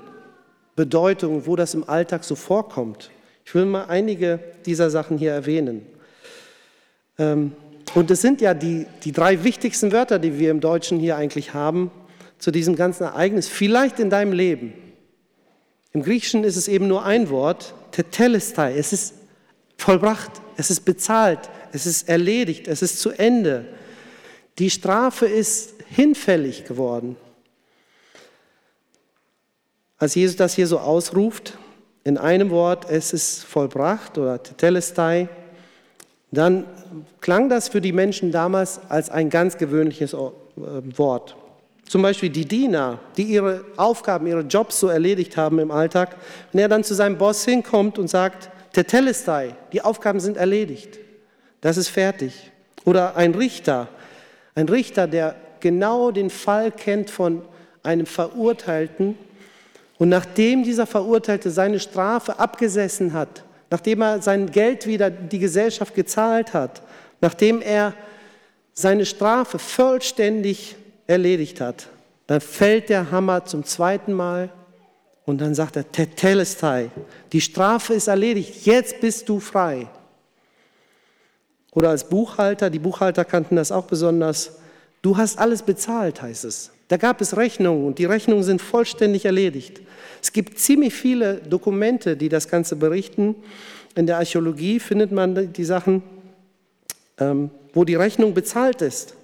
Bedeutungen, 0.76 1.46
wo 1.46 1.56
das 1.56 1.74
im 1.74 1.88
Alltag 1.90 2.24
so 2.24 2.36
vorkommt. 2.36 3.12
Ich 3.46 3.56
will 3.56 3.66
mal 3.66 3.86
einige 3.86 4.40
dieser 4.66 4.90
Sachen 4.90 5.18
hier 5.18 5.32
erwähnen. 5.32 5.86
Ähm, 7.18 7.54
und 7.94 8.12
es 8.12 8.22
sind 8.22 8.42
ja 8.42 8.54
die, 8.54 8.88
die 9.04 9.12
drei 9.12 9.44
wichtigsten 9.44 9.92
Wörter, 9.92 10.20
die 10.20 10.38
wir 10.38 10.52
im 10.52 10.60
Deutschen 10.60 11.00
hier 11.00 11.16
eigentlich 11.16 11.54
haben 11.54 11.92
zu 12.38 12.52
diesem 12.52 12.76
ganzen 12.76 13.04
Ereignis, 13.04 13.48
vielleicht 13.48 14.00
in 14.00 14.10
deinem 14.10 14.34
Leben. 14.34 14.74
Im 15.94 16.04
Griechischen 16.04 16.44
ist 16.44 16.58
es 16.58 16.68
eben 16.68 16.88
nur 16.88 17.06
ein 17.06 17.30
Wort, 17.30 17.74
tetelestai. 17.92 18.78
Es 18.78 18.92
ist 18.92 19.14
vollbracht, 19.78 20.32
es 20.58 20.70
ist 20.70 20.82
bezahlt, 20.82 21.50
es 21.72 21.86
ist 21.86 22.10
erledigt, 22.10 22.68
es 22.68 22.82
ist 22.82 23.00
zu 23.00 23.12
Ende. 23.12 23.66
Die 24.60 24.70
Strafe 24.70 25.26
ist 25.26 25.74
hinfällig 25.90 26.66
geworden. 26.66 27.16
Als 29.98 30.16
Jesus 30.16 30.36
das 30.36 30.56
hier 30.56 30.68
so 30.68 30.80
ausruft, 30.80 31.58
in 32.04 32.18
einem 32.18 32.52
Wort, 32.52 32.90
es 32.90 33.14
ist 33.14 33.44
vollbracht 33.46 34.18
oder 34.18 34.42
tetelestai, 34.42 35.28
dann 36.32 36.66
klang 37.22 37.50
das 37.50 37.70
für 37.70 37.82
die 37.82 37.94
Menschen 37.94 38.32
damals 38.32 38.80
als 38.90 39.10
ein 39.10 39.30
ganz 39.30 39.58
gewöhnliches 39.58 40.14
äh, 40.14 40.18
Wort. 40.58 41.36
Zum 41.88 42.02
Beispiel 42.02 42.30
die 42.30 42.46
Diener, 42.46 43.00
die 43.16 43.24
ihre 43.24 43.64
Aufgaben, 43.78 44.28
ihre 44.28 44.42
Jobs 44.42 44.80
so 44.80 44.88
erledigt 44.88 45.38
haben 45.38 45.60
im 45.60 45.72
Alltag, 45.72 46.16
wenn 46.52 46.62
er 46.62 46.70
dann 46.70 46.84
zu 46.84 46.96
seinem 46.96 47.18
Boss 47.18 47.46
hinkommt 47.46 48.00
und 48.00 48.10
sagt, 48.10 48.50
Tetelestai, 48.74 49.56
die 49.72 49.82
Aufgaben 49.82 50.20
sind 50.20 50.38
erledigt, 50.38 51.00
das 51.62 51.78
ist 51.78 51.90
fertig. 51.90 52.52
Oder 52.86 53.16
ein 53.16 53.34
Richter, 53.36 53.88
ein 54.56 54.68
Richter, 54.68 55.08
der 55.08 55.36
genau 55.60 56.12
den 56.12 56.30
Fall 56.30 56.72
kennt 56.72 57.10
von 57.10 57.42
einem 57.84 58.06
Verurteilten 58.06 59.18
und 59.98 60.10
nachdem 60.10 60.64
dieser 60.64 60.86
Verurteilte 60.86 61.52
seine 61.52 61.80
Strafe 61.80 62.40
abgesessen 62.40 63.14
hat, 63.14 63.44
nachdem 63.70 64.02
er 64.02 64.22
sein 64.22 64.52
Geld 64.52 64.88
wieder 64.88 65.10
die 65.10 65.40
Gesellschaft 65.40 65.96
gezahlt 65.96 66.54
hat, 66.54 66.82
nachdem 67.22 67.62
er 67.62 67.94
seine 68.74 69.06
Strafe 69.06 69.58
vollständig 69.58 70.76
erledigt 71.08 71.62
hat, 71.62 71.88
dann 72.28 72.42
fällt 72.42 72.90
der 72.90 73.12
Hammer 73.12 73.46
zum 73.46 73.64
zweiten 73.64 74.14
Mal 74.14 74.50
und 75.26 75.42
dann 75.42 75.56
sagt 75.56 75.76
er, 75.76 75.92
Tetelestai, 75.92 76.92
die 77.32 77.42
Strafe 77.42 77.94
ist 77.94 78.08
erledigt, 78.08 78.66
jetzt 78.66 79.02
bist 79.02 79.28
du 79.30 79.40
frei. 79.40 79.88
Oder 81.72 81.90
als 81.90 82.08
Buchhalter, 82.08 82.70
die 82.70 82.80
Buchhalter 82.80 83.26
kannten 83.26 83.56
das 83.56 83.72
auch 83.72 83.86
besonders, 83.86 84.60
du 85.02 85.18
hast 85.18 85.38
alles 85.38 85.62
bezahlt, 85.64 86.22
heißt 86.22 86.46
es. 86.46 86.72
Da 86.88 86.98
gab 86.98 87.20
es 87.20 87.36
Rechnungen 87.36 87.86
und 87.86 88.00
die 88.00 88.06
Rechnungen 88.06 88.44
sind 88.44 88.62
vollständig 88.62 89.26
erledigt. 89.26 89.82
Es 90.22 90.32
gibt 90.32 90.60
ziemlich 90.60 90.94
viele 90.94 91.36
Dokumente, 91.38 92.16
die 92.16 92.30
das 92.30 92.48
Ganze 92.48 92.76
berichten. 92.76 93.36
In 93.96 94.06
der 94.06 94.18
Archäologie 94.18 94.80
findet 94.80 95.12
man 95.12 95.52
die 95.52 95.66
Sachen, 95.66 96.04
ähm, 97.20 97.50
wo 97.74 97.84
die 97.84 97.96
Rechnung 97.96 98.34
bezahlt 98.34 98.82
ist. 98.82 99.16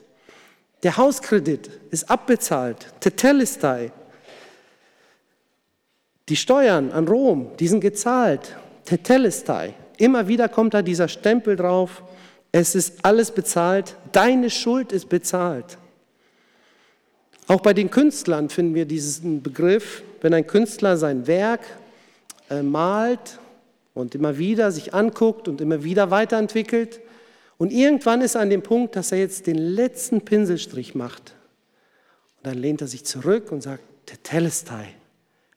Der 0.83 0.97
Hauskredit 0.97 1.69
ist 1.91 2.09
abbezahlt. 2.09 2.87
Tetelestai. 2.99 3.91
Die 6.29 6.35
Steuern 6.35 6.91
an 6.91 7.07
Rom, 7.07 7.51
die 7.59 7.67
sind 7.67 7.81
gezahlt. 7.81 8.55
Tetelestai. 8.85 9.73
Immer 9.97 10.27
wieder 10.27 10.49
kommt 10.49 10.73
da 10.73 10.81
dieser 10.81 11.07
Stempel 11.07 11.55
drauf. 11.55 12.01
Es 12.51 12.73
ist 12.73 13.05
alles 13.05 13.31
bezahlt. 13.31 13.95
Deine 14.11 14.49
Schuld 14.49 14.91
ist 14.91 15.09
bezahlt. 15.09 15.77
Auch 17.47 17.61
bei 17.61 17.73
den 17.73 17.91
Künstlern 17.91 18.49
finden 18.49 18.75
wir 18.75 18.85
diesen 18.85 19.43
Begriff, 19.43 20.03
wenn 20.21 20.33
ein 20.33 20.47
Künstler 20.47 20.97
sein 20.97 21.27
Werk 21.27 21.61
äh, 22.49 22.61
malt 22.61 23.39
und 23.93 24.15
immer 24.15 24.37
wieder 24.37 24.71
sich 24.71 24.93
anguckt 24.93 25.47
und 25.47 25.61
immer 25.61 25.83
wieder 25.83 26.11
weiterentwickelt, 26.11 27.01
und 27.61 27.71
irgendwann 27.71 28.21
ist 28.21 28.33
er 28.33 28.41
an 28.41 28.49
dem 28.49 28.63
Punkt, 28.63 28.95
dass 28.95 29.11
er 29.11 29.19
jetzt 29.19 29.45
den 29.45 29.59
letzten 29.59 30.21
Pinselstrich 30.21 30.95
macht. 30.95 31.35
Und 32.37 32.47
dann 32.47 32.57
lehnt 32.57 32.81
er 32.81 32.87
sich 32.87 33.05
zurück 33.05 33.51
und 33.51 33.61
sagt, 33.61 33.83
der 34.09 34.23
Telestai, 34.23 34.87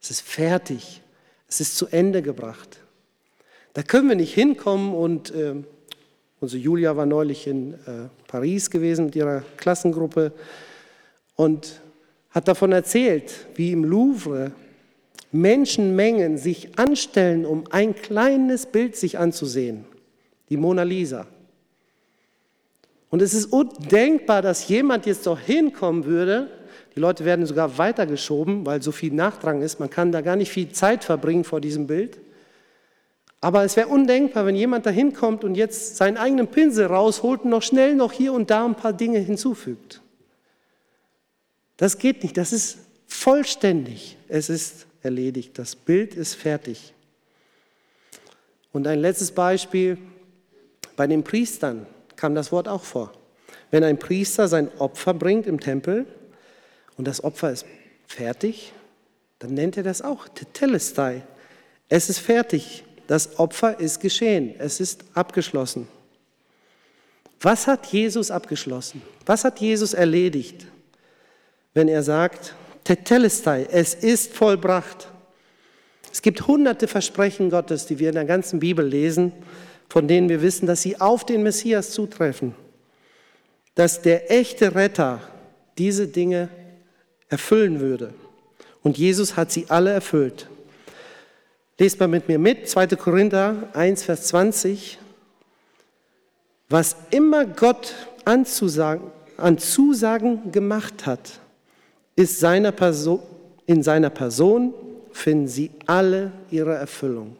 es 0.02 0.10
ist 0.10 0.20
fertig, 0.20 1.00
es 1.48 1.62
ist 1.62 1.78
zu 1.78 1.86
Ende 1.86 2.20
gebracht. 2.20 2.80
Da 3.72 3.82
können 3.82 4.10
wir 4.10 4.16
nicht 4.16 4.34
hinkommen 4.34 4.92
und 4.92 5.30
äh, 5.30 5.54
unsere 6.40 6.60
Julia 6.60 6.94
war 6.94 7.06
neulich 7.06 7.46
in 7.46 7.72
äh, 7.72 8.10
Paris 8.28 8.68
gewesen 8.68 9.06
mit 9.06 9.16
ihrer 9.16 9.42
Klassengruppe 9.56 10.32
und 11.36 11.80
hat 12.28 12.48
davon 12.48 12.72
erzählt, 12.72 13.46
wie 13.54 13.72
im 13.72 13.82
Louvre 13.82 14.52
Menschenmengen 15.32 16.36
sich 16.36 16.78
anstellen, 16.78 17.46
um 17.46 17.64
ein 17.70 17.94
kleines 17.94 18.66
Bild 18.66 18.94
sich 18.94 19.18
anzusehen, 19.18 19.86
die 20.50 20.58
Mona 20.58 20.82
Lisa. 20.82 21.28
Und 23.14 23.22
es 23.22 23.32
ist 23.32 23.52
undenkbar, 23.52 24.42
dass 24.42 24.66
jemand 24.66 25.06
jetzt 25.06 25.28
doch 25.28 25.38
hinkommen 25.38 26.04
würde. 26.04 26.50
Die 26.96 26.98
Leute 26.98 27.24
werden 27.24 27.46
sogar 27.46 27.78
weitergeschoben, 27.78 28.66
weil 28.66 28.82
so 28.82 28.90
viel 28.90 29.12
Nachdrang 29.12 29.62
ist. 29.62 29.78
Man 29.78 29.88
kann 29.88 30.10
da 30.10 30.20
gar 30.20 30.34
nicht 30.34 30.50
viel 30.50 30.72
Zeit 30.72 31.04
verbringen 31.04 31.44
vor 31.44 31.60
diesem 31.60 31.86
Bild. 31.86 32.18
Aber 33.40 33.62
es 33.62 33.76
wäre 33.76 33.86
undenkbar, 33.86 34.46
wenn 34.46 34.56
jemand 34.56 34.84
da 34.84 34.90
hinkommt 34.90 35.44
und 35.44 35.54
jetzt 35.54 35.96
seinen 35.96 36.16
eigenen 36.16 36.48
Pinsel 36.48 36.86
rausholt 36.86 37.42
und 37.42 37.50
noch 37.50 37.62
schnell 37.62 37.94
noch 37.94 38.10
hier 38.10 38.32
und 38.32 38.50
da 38.50 38.64
ein 38.64 38.74
paar 38.74 38.92
Dinge 38.92 39.20
hinzufügt. 39.20 40.00
Das 41.76 41.98
geht 41.98 42.24
nicht. 42.24 42.36
Das 42.36 42.52
ist 42.52 42.78
vollständig. 43.06 44.16
Es 44.26 44.50
ist 44.50 44.86
erledigt. 45.04 45.56
Das 45.56 45.76
Bild 45.76 46.16
ist 46.16 46.34
fertig. 46.34 46.92
Und 48.72 48.88
ein 48.88 48.98
letztes 48.98 49.30
Beispiel 49.30 49.98
bei 50.96 51.06
den 51.06 51.22
Priestern 51.22 51.86
kam 52.24 52.34
das 52.34 52.52
Wort 52.52 52.68
auch 52.68 52.84
vor. 52.84 53.12
Wenn 53.70 53.84
ein 53.84 53.98
Priester 53.98 54.48
sein 54.48 54.70
Opfer 54.78 55.12
bringt 55.12 55.46
im 55.46 55.60
Tempel 55.60 56.06
und 56.96 57.06
das 57.06 57.22
Opfer 57.22 57.50
ist 57.50 57.66
fertig, 58.06 58.72
dann 59.40 59.52
nennt 59.52 59.76
er 59.76 59.82
das 59.82 60.00
auch 60.00 60.26
Tetelestai. 60.28 61.20
Es 61.90 62.08
ist 62.08 62.20
fertig. 62.20 62.82
Das 63.08 63.38
Opfer 63.38 63.78
ist 63.78 64.00
geschehen. 64.00 64.54
Es 64.58 64.80
ist 64.80 65.04
abgeschlossen. 65.12 65.86
Was 67.42 67.66
hat 67.66 67.84
Jesus 67.88 68.30
abgeschlossen? 68.30 69.02
Was 69.26 69.44
hat 69.44 69.60
Jesus 69.60 69.92
erledigt, 69.92 70.64
wenn 71.74 71.88
er 71.88 72.02
sagt, 72.02 72.54
Tetelestai, 72.84 73.68
es 73.70 73.92
ist 73.92 74.32
vollbracht? 74.32 75.08
Es 76.10 76.22
gibt 76.22 76.46
hunderte 76.46 76.88
Versprechen 76.88 77.50
Gottes, 77.50 77.84
die 77.84 77.98
wir 77.98 78.08
in 78.08 78.14
der 78.14 78.24
ganzen 78.24 78.60
Bibel 78.60 78.86
lesen 78.86 79.32
von 79.88 80.08
denen 80.08 80.28
wir 80.28 80.42
wissen, 80.42 80.66
dass 80.66 80.82
sie 80.82 81.00
auf 81.00 81.24
den 81.24 81.42
Messias 81.42 81.90
zutreffen, 81.90 82.54
dass 83.74 84.02
der 84.02 84.30
echte 84.30 84.74
Retter 84.74 85.20
diese 85.78 86.06
Dinge 86.06 86.48
erfüllen 87.28 87.80
würde. 87.80 88.14
Und 88.82 88.98
Jesus 88.98 89.36
hat 89.36 89.50
sie 89.50 89.66
alle 89.68 89.90
erfüllt. 89.90 90.48
Lest 91.78 91.98
mal 91.98 92.08
mit 92.08 92.28
mir 92.28 92.38
mit, 92.38 92.68
2. 92.68 92.88
Korinther 92.88 93.68
1, 93.72 94.04
Vers 94.04 94.28
20. 94.28 94.98
Was 96.68 96.96
immer 97.10 97.46
Gott 97.46 97.94
anzusagen, 98.24 99.10
an 99.36 99.58
Zusagen 99.58 100.52
gemacht 100.52 101.06
hat, 101.06 101.40
ist 102.16 102.38
seiner 102.38 102.72
Person, 102.72 103.20
in 103.66 103.82
seiner 103.82 104.10
Person 104.10 104.74
finden 105.12 105.48
sie 105.48 105.70
alle 105.86 106.32
ihre 106.50 106.74
Erfüllung. 106.74 107.36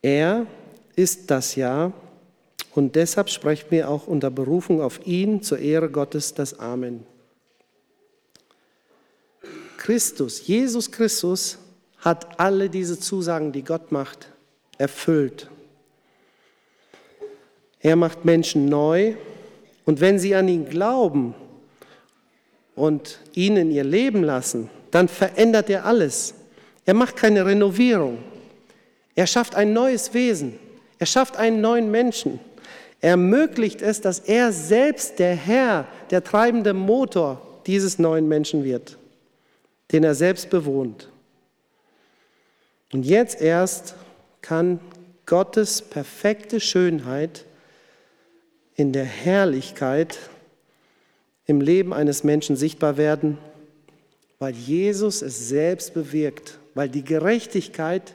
Er 0.00 0.46
ist 0.96 1.30
das 1.30 1.56
ja. 1.56 1.92
Und 2.74 2.96
deshalb 2.96 3.28
sprechen 3.28 3.66
wir 3.70 3.88
auch 3.88 4.06
unter 4.06 4.30
Berufung 4.30 4.80
auf 4.80 5.06
ihn 5.06 5.42
zur 5.42 5.58
Ehre 5.58 5.90
Gottes 5.90 6.34
das 6.34 6.58
Amen. 6.58 7.04
Christus, 9.76 10.46
Jesus 10.46 10.90
Christus 10.90 11.58
hat 11.98 12.38
alle 12.38 12.70
diese 12.70 12.98
Zusagen, 12.98 13.52
die 13.52 13.64
Gott 13.64 13.92
macht, 13.92 14.28
erfüllt. 14.78 15.48
Er 17.80 17.96
macht 17.96 18.24
Menschen 18.24 18.66
neu 18.66 19.14
und 19.84 20.00
wenn 20.00 20.18
sie 20.18 20.34
an 20.34 20.48
ihn 20.48 20.68
glauben 20.68 21.34
und 22.76 23.18
ihn 23.34 23.56
in 23.56 23.70
ihr 23.70 23.84
Leben 23.84 24.22
lassen, 24.22 24.70
dann 24.90 25.08
verändert 25.08 25.68
er 25.68 25.84
alles. 25.84 26.34
Er 26.84 26.94
macht 26.94 27.16
keine 27.16 27.44
Renovierung. 27.44 28.18
Er 29.14 29.26
schafft 29.26 29.54
ein 29.54 29.72
neues 29.72 30.14
Wesen. 30.14 30.58
Er 31.02 31.06
schafft 31.06 31.36
einen 31.36 31.60
neuen 31.60 31.90
Menschen. 31.90 32.38
Er 33.00 33.10
ermöglicht 33.10 33.82
es, 33.82 34.00
dass 34.00 34.20
er 34.20 34.52
selbst 34.52 35.18
der 35.18 35.34
Herr, 35.34 35.88
der 36.10 36.22
treibende 36.22 36.74
Motor 36.74 37.42
dieses 37.66 37.98
neuen 37.98 38.28
Menschen 38.28 38.62
wird, 38.62 38.98
den 39.90 40.04
er 40.04 40.14
selbst 40.14 40.48
bewohnt. 40.48 41.08
Und 42.92 43.04
jetzt 43.04 43.40
erst 43.40 43.96
kann 44.42 44.78
Gottes 45.26 45.82
perfekte 45.82 46.60
Schönheit 46.60 47.46
in 48.76 48.92
der 48.92 49.04
Herrlichkeit 49.04 50.20
im 51.46 51.60
Leben 51.60 51.92
eines 51.92 52.22
Menschen 52.22 52.54
sichtbar 52.54 52.96
werden, 52.96 53.38
weil 54.38 54.54
Jesus 54.54 55.20
es 55.20 55.48
selbst 55.48 55.94
bewirkt, 55.94 56.60
weil 56.74 56.88
die 56.88 57.02
Gerechtigkeit, 57.02 58.14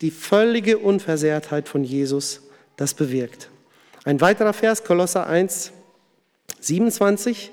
die 0.00 0.10
völlige 0.10 0.78
Unversehrtheit 0.78 1.68
von 1.68 1.84
Jesus 1.84 2.42
das 2.76 2.94
bewirkt. 2.94 3.50
Ein 4.04 4.20
weiterer 4.20 4.52
Vers, 4.52 4.84
Kolosser 4.84 5.26
1, 5.26 5.72
27. 6.60 7.50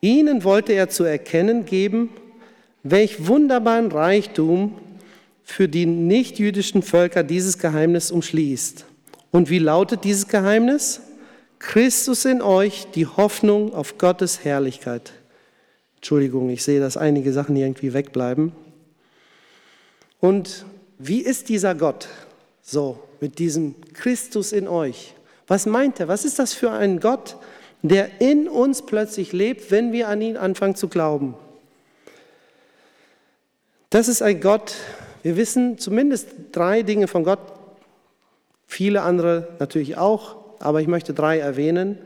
Ihnen 0.00 0.44
wollte 0.44 0.72
er 0.72 0.88
zu 0.88 1.04
erkennen 1.04 1.64
geben, 1.64 2.10
welch 2.82 3.26
wunderbaren 3.26 3.90
Reichtum 3.92 4.78
für 5.42 5.68
die 5.68 5.86
nichtjüdischen 5.86 6.82
Völker 6.82 7.22
dieses 7.22 7.58
Geheimnis 7.58 8.10
umschließt. 8.10 8.86
Und 9.30 9.50
wie 9.50 9.58
lautet 9.58 10.04
dieses 10.04 10.28
Geheimnis? 10.28 11.02
Christus 11.58 12.24
in 12.24 12.40
euch, 12.40 12.86
die 12.94 13.06
Hoffnung 13.06 13.74
auf 13.74 13.98
Gottes 13.98 14.44
Herrlichkeit. 14.44 15.12
Entschuldigung, 15.96 16.48
ich 16.48 16.64
sehe, 16.64 16.80
dass 16.80 16.96
einige 16.96 17.32
Sachen 17.32 17.54
irgendwie 17.56 17.92
wegbleiben. 17.92 18.52
Und 20.20 20.64
wie 21.02 21.20
ist 21.20 21.48
dieser 21.48 21.74
Gott 21.74 22.08
so 22.62 22.98
mit 23.20 23.38
diesem 23.38 23.74
Christus 23.94 24.52
in 24.52 24.68
euch? 24.68 25.14
Was 25.46 25.64
meint 25.64 25.98
er? 25.98 26.08
Was 26.08 26.26
ist 26.26 26.38
das 26.38 26.52
für 26.52 26.70
ein 26.70 27.00
Gott, 27.00 27.36
der 27.82 28.20
in 28.20 28.48
uns 28.48 28.82
plötzlich 28.82 29.32
lebt, 29.32 29.70
wenn 29.70 29.92
wir 29.92 30.08
an 30.08 30.20
ihn 30.20 30.36
anfangen 30.36 30.74
zu 30.74 30.88
glauben? 30.88 31.34
Das 33.88 34.08
ist 34.08 34.20
ein 34.20 34.40
Gott, 34.40 34.74
wir 35.22 35.36
wissen 35.36 35.78
zumindest 35.78 36.28
drei 36.52 36.82
Dinge 36.82 37.08
von 37.08 37.24
Gott, 37.24 37.40
viele 38.66 39.00
andere 39.00 39.48
natürlich 39.58 39.96
auch, 39.96 40.36
aber 40.60 40.82
ich 40.82 40.86
möchte 40.86 41.14
drei 41.14 41.38
erwähnen. 41.38 41.98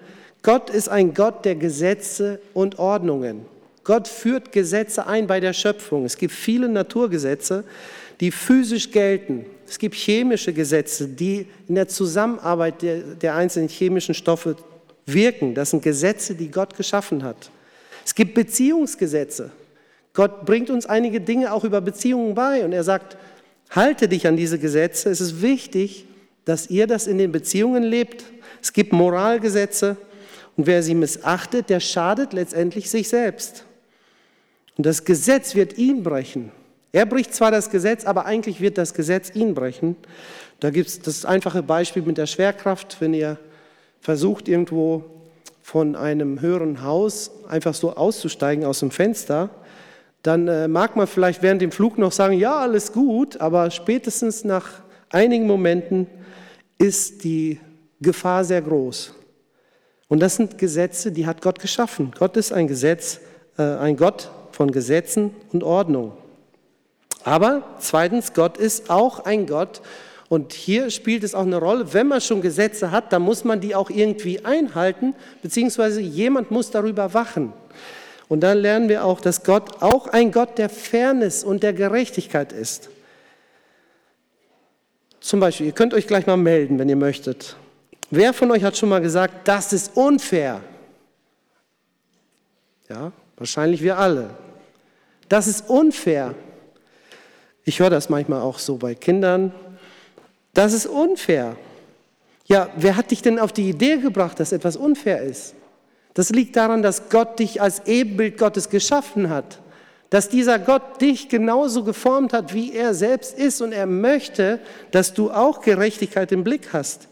Gott 0.42 0.70
ist 0.70 0.88
ein 0.88 1.14
Gott 1.14 1.44
der 1.44 1.56
Gesetze 1.56 2.40
und 2.54 2.78
Ordnungen. 2.78 3.44
Gott 3.82 4.08
führt 4.08 4.52
Gesetze 4.52 5.06
ein 5.06 5.26
bei 5.26 5.40
der 5.40 5.52
Schöpfung. 5.52 6.04
Es 6.04 6.16
gibt 6.16 6.32
viele 6.32 6.68
Naturgesetze, 6.68 7.64
die 8.20 8.30
physisch 8.30 8.90
gelten. 8.90 9.46
Es 9.66 9.78
gibt 9.78 9.94
chemische 9.94 10.52
Gesetze, 10.52 11.08
die 11.08 11.46
in 11.68 11.74
der 11.74 11.88
Zusammenarbeit 11.88 12.82
der, 12.82 12.98
der 13.00 13.34
einzelnen 13.34 13.68
chemischen 13.68 14.14
Stoffe 14.14 14.56
wirken. 15.06 15.54
Das 15.54 15.70
sind 15.70 15.82
Gesetze, 15.82 16.34
die 16.34 16.50
Gott 16.50 16.76
geschaffen 16.76 17.22
hat. 17.22 17.50
Es 18.04 18.14
gibt 18.14 18.34
Beziehungsgesetze. 18.34 19.50
Gott 20.12 20.44
bringt 20.46 20.70
uns 20.70 20.86
einige 20.86 21.20
Dinge 21.20 21.52
auch 21.52 21.64
über 21.64 21.80
Beziehungen 21.80 22.34
bei 22.34 22.64
und 22.64 22.72
er 22.72 22.84
sagt, 22.84 23.16
halte 23.70 24.08
dich 24.08 24.26
an 24.26 24.36
diese 24.36 24.58
Gesetze. 24.58 25.10
Es 25.10 25.20
ist 25.20 25.42
wichtig, 25.42 26.06
dass 26.44 26.70
ihr 26.70 26.86
das 26.86 27.06
in 27.06 27.18
den 27.18 27.32
Beziehungen 27.32 27.82
lebt. 27.82 28.24
Es 28.62 28.72
gibt 28.72 28.92
Moralgesetze 28.92 29.96
und 30.56 30.66
wer 30.66 30.82
sie 30.82 30.94
missachtet, 30.94 31.68
der 31.68 31.80
schadet 31.80 32.32
letztendlich 32.32 32.90
sich 32.90 33.08
selbst. 33.08 33.64
Und 34.76 34.86
das 34.86 35.04
Gesetz 35.04 35.54
wird 35.54 35.78
ihn 35.78 36.02
brechen. 36.02 36.52
Er 36.94 37.06
bricht 37.06 37.34
zwar 37.34 37.50
das 37.50 37.70
Gesetz, 37.70 38.04
aber 38.04 38.24
eigentlich 38.24 38.60
wird 38.60 38.78
das 38.78 38.94
Gesetz 38.94 39.34
ihn 39.34 39.52
brechen. 39.52 39.96
Da 40.60 40.70
gibt 40.70 40.86
es 40.86 41.00
das 41.00 41.24
einfache 41.24 41.64
Beispiel 41.64 42.02
mit 42.02 42.18
der 42.18 42.26
Schwerkraft, 42.26 43.00
wenn 43.00 43.12
ihr 43.12 43.36
versucht, 44.00 44.46
irgendwo 44.46 45.02
von 45.60 45.96
einem 45.96 46.40
höheren 46.40 46.84
Haus 46.84 47.32
einfach 47.48 47.74
so 47.74 47.96
auszusteigen 47.96 48.64
aus 48.64 48.78
dem 48.78 48.92
Fenster, 48.92 49.50
dann 50.22 50.46
äh, 50.46 50.68
mag 50.68 50.94
man 50.94 51.08
vielleicht 51.08 51.42
während 51.42 51.60
dem 51.62 51.72
Flug 51.72 51.98
noch 51.98 52.12
sagen, 52.12 52.34
ja, 52.38 52.60
alles 52.60 52.92
gut, 52.92 53.40
aber 53.40 53.72
spätestens 53.72 54.44
nach 54.44 54.68
einigen 55.10 55.48
Momenten 55.48 56.06
ist 56.78 57.24
die 57.24 57.58
Gefahr 58.00 58.44
sehr 58.44 58.62
groß. 58.62 59.14
Und 60.06 60.20
das 60.20 60.36
sind 60.36 60.58
Gesetze, 60.58 61.10
die 61.10 61.26
hat 61.26 61.42
Gott 61.42 61.58
geschaffen. 61.58 62.12
Gott 62.16 62.36
ist 62.36 62.52
ein 62.52 62.68
Gesetz, 62.68 63.18
äh, 63.58 63.62
ein 63.62 63.96
Gott 63.96 64.30
von 64.52 64.70
Gesetzen 64.70 65.32
und 65.52 65.64
Ordnung. 65.64 66.12
Aber 67.24 67.62
zweitens, 67.80 68.34
Gott 68.34 68.58
ist 68.58 68.90
auch 68.90 69.24
ein 69.24 69.46
Gott. 69.46 69.80
Und 70.28 70.52
hier 70.52 70.90
spielt 70.90 71.24
es 71.24 71.34
auch 71.34 71.42
eine 71.42 71.56
Rolle, 71.56 71.92
wenn 71.92 72.08
man 72.08 72.20
schon 72.20 72.40
Gesetze 72.42 72.90
hat, 72.90 73.12
dann 73.12 73.22
muss 73.22 73.44
man 73.44 73.60
die 73.60 73.74
auch 73.74 73.90
irgendwie 73.90 74.44
einhalten, 74.44 75.14
beziehungsweise 75.42 76.00
jemand 76.00 76.50
muss 76.50 76.70
darüber 76.70 77.14
wachen. 77.14 77.52
Und 78.28 78.40
dann 78.40 78.58
lernen 78.58 78.88
wir 78.88 79.04
auch, 79.04 79.20
dass 79.20 79.44
Gott 79.44 79.82
auch 79.82 80.06
ein 80.08 80.32
Gott 80.32 80.58
der 80.58 80.68
Fairness 80.68 81.44
und 81.44 81.62
der 81.62 81.72
Gerechtigkeit 81.72 82.52
ist. 82.52 82.88
Zum 85.20 85.40
Beispiel, 85.40 85.66
ihr 85.66 85.72
könnt 85.72 85.94
euch 85.94 86.06
gleich 86.06 86.26
mal 86.26 86.36
melden, 86.36 86.78
wenn 86.78 86.88
ihr 86.88 86.96
möchtet. 86.96 87.56
Wer 88.10 88.32
von 88.34 88.50
euch 88.50 88.64
hat 88.64 88.76
schon 88.76 88.88
mal 88.88 89.00
gesagt, 89.00 89.48
das 89.48 89.72
ist 89.72 89.96
unfair? 89.96 90.60
Ja, 92.88 93.12
wahrscheinlich 93.36 93.82
wir 93.82 93.98
alle. 93.98 94.30
Das 95.28 95.46
ist 95.46 95.68
unfair. 95.68 96.34
Ich 97.64 97.80
höre 97.80 97.90
das 97.90 98.08
manchmal 98.08 98.42
auch 98.42 98.58
so 98.58 98.76
bei 98.76 98.94
Kindern. 98.94 99.52
Das 100.52 100.72
ist 100.72 100.86
unfair. 100.86 101.56
Ja, 102.46 102.68
wer 102.76 102.96
hat 102.96 103.10
dich 103.10 103.22
denn 103.22 103.38
auf 103.38 103.52
die 103.52 103.68
Idee 103.68 103.96
gebracht, 103.96 104.38
dass 104.38 104.52
etwas 104.52 104.76
unfair 104.76 105.22
ist? 105.22 105.54
Das 106.12 106.30
liegt 106.30 106.56
daran, 106.56 106.82
dass 106.82 107.08
Gott 107.08 107.38
dich 107.38 107.60
als 107.60 107.86
Ebenbild 107.86 108.38
Gottes 108.38 108.68
geschaffen 108.68 109.30
hat. 109.30 109.60
Dass 110.10 110.28
dieser 110.28 110.58
Gott 110.58 111.00
dich 111.00 111.28
genauso 111.28 111.82
geformt 111.82 112.32
hat, 112.32 112.54
wie 112.54 112.72
er 112.74 112.94
selbst 112.94 113.36
ist. 113.36 113.62
Und 113.62 113.72
er 113.72 113.86
möchte, 113.86 114.60
dass 114.92 115.14
du 115.14 115.30
auch 115.30 115.60
Gerechtigkeit 115.60 116.30
im 116.32 116.44
Blick 116.44 116.72
hast. 116.72 117.08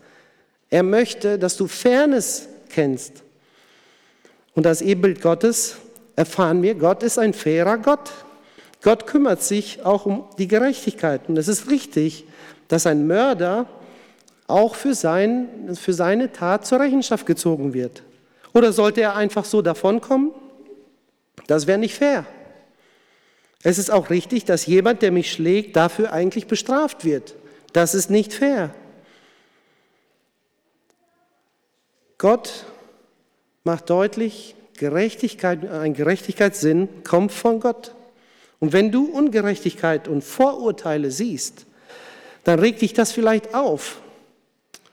Er 0.70 0.82
möchte, 0.82 1.38
dass 1.38 1.56
du 1.56 1.66
Fairness 1.66 2.46
kennst. 2.68 3.22
Und 4.54 4.66
als 4.66 4.82
Ebenbild 4.82 5.20
Gottes 5.22 5.76
erfahren 6.14 6.62
wir, 6.62 6.74
Gott 6.74 7.02
ist 7.02 7.18
ein 7.18 7.32
fairer 7.32 7.78
Gott. 7.78 8.10
Gott 8.82 9.06
kümmert 9.06 9.42
sich 9.42 9.84
auch 9.84 10.06
um 10.06 10.24
die 10.38 10.48
Gerechtigkeit. 10.48 11.28
Und 11.28 11.38
es 11.38 11.48
ist 11.48 11.70
richtig, 11.70 12.24
dass 12.68 12.86
ein 12.86 13.06
Mörder 13.06 13.66
auch 14.48 14.74
für, 14.74 14.94
sein, 14.94 15.76
für 15.80 15.92
seine 15.92 16.32
Tat 16.32 16.66
zur 16.66 16.80
Rechenschaft 16.80 17.24
gezogen 17.24 17.74
wird. 17.74 18.02
Oder 18.52 18.72
sollte 18.72 19.00
er 19.00 19.16
einfach 19.16 19.44
so 19.44 19.62
davonkommen? 19.62 20.32
Das 21.46 21.66
wäre 21.66 21.78
nicht 21.78 21.94
fair. 21.94 22.26
Es 23.62 23.78
ist 23.78 23.90
auch 23.90 24.10
richtig, 24.10 24.44
dass 24.44 24.66
jemand, 24.66 25.02
der 25.02 25.12
mich 25.12 25.30
schlägt, 25.30 25.76
dafür 25.76 26.12
eigentlich 26.12 26.48
bestraft 26.48 27.04
wird. 27.04 27.34
Das 27.72 27.94
ist 27.94 28.10
nicht 28.10 28.34
fair. 28.34 28.74
Gott 32.18 32.66
macht 33.64 33.88
deutlich, 33.88 34.56
Gerechtigkeit, 34.76 35.68
ein 35.70 35.94
Gerechtigkeitssinn 35.94 36.88
kommt 37.04 37.30
von 37.30 37.60
Gott. 37.60 37.94
Und 38.62 38.72
wenn 38.72 38.92
du 38.92 39.06
Ungerechtigkeit 39.06 40.06
und 40.06 40.22
Vorurteile 40.22 41.10
siehst, 41.10 41.66
dann 42.44 42.60
regt 42.60 42.80
dich 42.80 42.92
das 42.92 43.10
vielleicht 43.10 43.56
auf. 43.56 44.00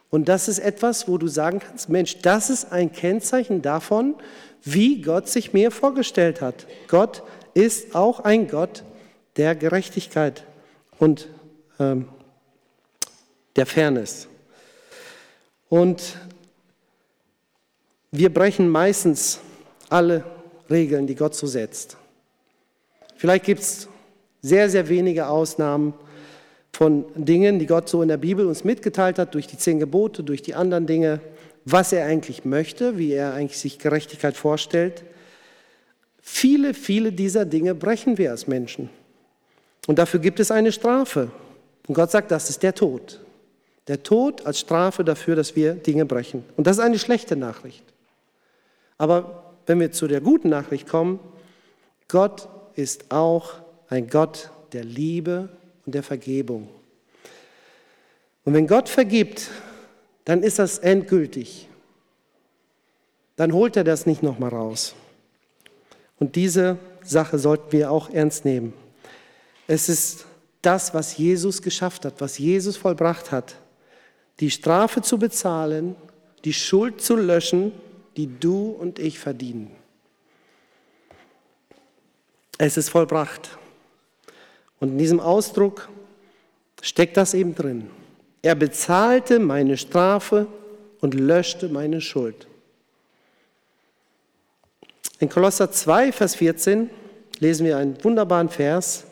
Und 0.09 0.27
das 0.27 0.47
ist 0.47 0.57
etwas, 0.57 1.07
wo 1.07 1.19
du 1.19 1.27
sagen 1.27 1.59
kannst, 1.59 1.87
Mensch, 1.87 2.17
das 2.23 2.49
ist 2.49 2.71
ein 2.71 2.91
Kennzeichen 2.91 3.61
davon, 3.61 4.15
wie 4.63 5.03
Gott 5.03 5.29
sich 5.29 5.53
mir 5.53 5.69
vorgestellt 5.69 6.41
hat. 6.41 6.65
Gott 6.87 7.21
ist 7.53 7.93
auch 7.93 8.21
ein 8.21 8.47
Gott 8.47 8.83
der 9.37 9.53
Gerechtigkeit 9.53 10.45
und 10.97 11.27
ähm, 11.79 12.07
der 13.55 13.67
Fairness. 13.67 14.27
Und 15.69 16.17
wir 18.09 18.33
brechen 18.33 18.67
meistens 18.67 19.41
alle 19.89 20.23
Regeln, 20.71 21.05
die 21.05 21.13
Gott 21.13 21.35
so 21.35 21.45
setzt. 21.45 21.98
Vielleicht 23.19 23.43
gibt 23.43 23.59
es 23.59 23.89
sehr, 24.41 24.69
sehr 24.69 24.87
wenige 24.87 25.27
Ausnahmen 25.27 25.93
von 26.71 27.03
Dingen, 27.15 27.59
die 27.59 27.65
Gott 27.65 27.89
so 27.89 28.01
in 28.01 28.07
der 28.07 28.15
Bibel 28.15 28.45
uns 28.45 28.63
mitgeteilt 28.63 29.19
hat, 29.19 29.33
durch 29.33 29.45
die 29.45 29.57
zehn 29.57 29.77
Gebote, 29.77 30.23
durch 30.23 30.41
die 30.41 30.55
anderen 30.55 30.87
Dinge, 30.87 31.19
was 31.65 31.91
er 31.91 32.05
eigentlich 32.05 32.45
möchte, 32.45 32.97
wie 32.97 33.11
er 33.11 33.33
eigentlich 33.33 33.59
sich 33.59 33.77
Gerechtigkeit 33.77 34.37
vorstellt. 34.37 35.03
Viele, 36.21 36.73
viele 36.73 37.11
dieser 37.11 37.43
Dinge 37.43 37.75
brechen 37.75 38.17
wir 38.17 38.31
als 38.31 38.47
Menschen. 38.47 38.89
Und 39.85 39.99
dafür 39.99 40.21
gibt 40.21 40.39
es 40.39 40.49
eine 40.49 40.71
Strafe. 40.71 41.29
Und 41.89 41.95
Gott 41.95 42.11
sagt, 42.11 42.31
das 42.31 42.49
ist 42.49 42.63
der 42.63 42.73
Tod. 42.73 43.19
Der 43.89 44.01
Tod 44.01 44.45
als 44.45 44.61
Strafe 44.61 45.03
dafür, 45.03 45.35
dass 45.35 45.57
wir 45.57 45.73
Dinge 45.73 46.05
brechen. 46.05 46.45
Und 46.55 46.67
das 46.67 46.77
ist 46.77 46.83
eine 46.83 46.97
schlechte 46.97 47.35
Nachricht. 47.35 47.83
Aber 48.97 49.55
wenn 49.65 49.81
wir 49.81 49.91
zu 49.91 50.07
der 50.07 50.21
guten 50.21 50.47
Nachricht 50.47 50.87
kommen, 50.87 51.19
Gott 52.07 52.47
ist 52.79 53.11
auch 53.11 53.55
ein 53.89 54.09
Gott 54.09 54.49
der 54.71 54.85
Liebe 54.85 55.49
und 55.85 55.93
der 55.93 56.03
Vergebung. 56.03 56.69
Und 58.45 58.53
wenn 58.53 58.67
Gott 58.67 58.87
vergibt, 58.87 59.49
dann 60.23 60.43
ist 60.43 60.59
das 60.59 60.79
endgültig. 60.79 61.67
Dann 63.35 63.53
holt 63.53 63.75
er 63.75 63.83
das 63.83 64.05
nicht 64.05 64.23
nochmal 64.23 64.51
raus. 64.51 64.95
Und 66.19 66.35
diese 66.35 66.77
Sache 67.03 67.37
sollten 67.37 67.71
wir 67.71 67.91
auch 67.91 68.09
ernst 68.09 68.45
nehmen. 68.45 68.73
Es 69.67 69.89
ist 69.89 70.25
das, 70.61 70.93
was 70.93 71.17
Jesus 71.17 71.61
geschafft 71.61 72.05
hat, 72.05 72.15
was 72.19 72.37
Jesus 72.37 72.77
vollbracht 72.77 73.31
hat, 73.31 73.55
die 74.39 74.51
Strafe 74.51 75.01
zu 75.01 75.19
bezahlen, 75.19 75.95
die 76.45 76.53
Schuld 76.53 77.01
zu 77.01 77.15
löschen, 77.15 77.73
die 78.15 78.27
du 78.39 78.69
und 78.69 78.99
ich 78.99 79.19
verdienen. 79.19 79.78
Es 82.59 82.75
ist 82.75 82.89
vollbracht. 82.89 83.57
Und 84.79 84.89
in 84.89 84.97
diesem 84.97 85.19
Ausdruck 85.21 85.89
steckt 86.81 87.17
das 87.17 87.33
eben 87.33 87.55
drin. 87.55 87.89
Er 88.41 88.53
bezahlte 88.55 89.39
meine 89.39 89.77
Strafe 89.77 90.45
und 90.99 91.13
löschte 91.13 91.69
meine 91.69 92.01
Schuld. 92.01 92.47
In 95.19 95.29
Kolosser 95.29 95.71
2, 95.71 96.11
Vers 96.11 96.35
14 96.35 96.89
lesen 97.39 97.65
wir 97.65 97.77
einen 97.77 98.01
wunderbaren 98.03 98.49
Vers. 98.49 99.05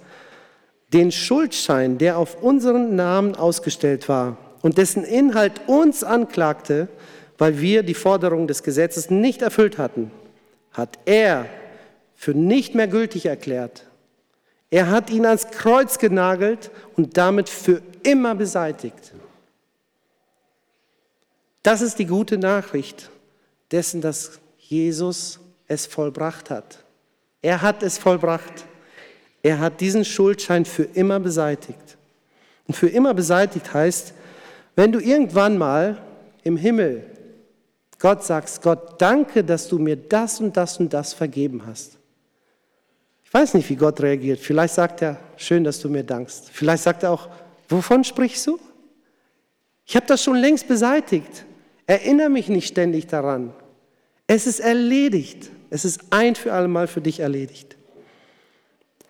Den 0.94 1.12
Schuldschein, 1.12 1.98
der 1.98 2.18
auf 2.18 2.42
unseren 2.44 2.96
Namen 2.96 3.36
ausgestellt 3.36 4.10
war 4.10 4.38
und 4.62 4.78
dessen 4.78 5.06
Inhalt 5.06 5.62
uns 5.68 6.04
anklagte, 6.04 6.90
weil 7.38 7.62
wir 7.62 7.84
die 7.84 7.94
Forderungen 7.94 8.48
des 8.48 8.62
Gesetzes 8.64 9.10
nicht 9.10 9.42
erfüllt 9.42 9.78
hatten, 9.78 10.12
hat 10.74 11.00
er 11.06 11.46
für 12.18 12.34
nicht 12.34 12.76
mehr 12.76 12.88
gültig 12.88 13.28
erklärt. 13.28 13.86
Er 14.70 14.90
hat 14.90 15.10
ihn 15.10 15.26
ans 15.26 15.48
Kreuz 15.48 15.98
genagelt 16.00 16.72
und 16.98 17.16
damit 17.16 17.48
für 17.48 17.82
immer 18.04 18.36
beseitigt. 18.36 19.14
Das 21.64 21.82
ist 21.82 22.00
die 22.00 22.06
gute 22.06 22.38
Nachricht 22.38 23.10
dessen, 23.72 24.02
dass 24.02 24.40
Jesus 24.58 25.40
es 25.68 25.86
vollbracht 25.86 26.50
hat. 26.50 26.80
Er 27.42 27.62
hat 27.62 27.84
es 27.84 27.98
vollbracht. 27.98 28.66
Er 29.44 29.60
hat 29.60 29.80
diesen 29.80 30.04
Schuldschein 30.04 30.66
für 30.66 30.84
immer 30.84 31.20
beseitigt. 31.20 31.98
Und 32.68 32.74
für 32.74 32.90
immer 32.90 33.14
beseitigt 33.14 33.74
heißt, 33.74 34.14
wenn 34.76 34.92
du 34.92 35.00
irgendwann 35.00 35.58
mal 35.58 36.02
im 36.44 36.58
Himmel 36.58 37.04
Gott 38.00 38.24
sagst, 38.24 38.62
Gott, 38.62 39.02
danke, 39.02 39.44
dass 39.44 39.68
du 39.68 39.80
mir 39.80 39.96
das 39.96 40.40
und 40.40 40.56
das 40.56 40.80
und 40.80 40.94
das 40.94 41.14
vergeben 41.14 41.64
hast. 41.66 41.97
Ich 43.28 43.34
weiß 43.34 43.56
nicht, 43.56 43.70
wie 43.70 43.76
Gott 43.76 44.00
reagiert. 44.02 44.40
Vielleicht 44.40 44.74
sagt 44.74 45.02
er, 45.02 45.20
schön, 45.36 45.66
dass 45.66 45.82
du 45.82 45.90
mir 45.90 46.04
dankst. 46.04 46.50
Vielleicht 46.50 46.84
sagt 46.84 47.04
er 47.04 47.12
auch, 47.12 47.28
wovon 47.68 48.06
sprichst 48.06 48.48
du? 48.48 48.58
Ich 49.86 49.98
habe 49.98 50.06
das 50.06 50.24
schon 50.24 50.38
längst 50.38 50.70
beseitigt. 50.70 51.46
Erinnere 51.86 52.30
mich 52.30 52.48
nicht 52.48 52.70
ständig 52.70 53.08
daran. 53.08 53.54
Es 54.28 54.48
ist 54.48 54.62
erledigt. 54.62 55.50
Es 55.70 55.84
ist 55.84 56.02
ein 56.10 56.36
für 56.36 56.54
alle 56.54 56.70
Mal 56.70 56.88
für 56.88 57.02
dich 57.02 57.20
erledigt. 57.20 57.76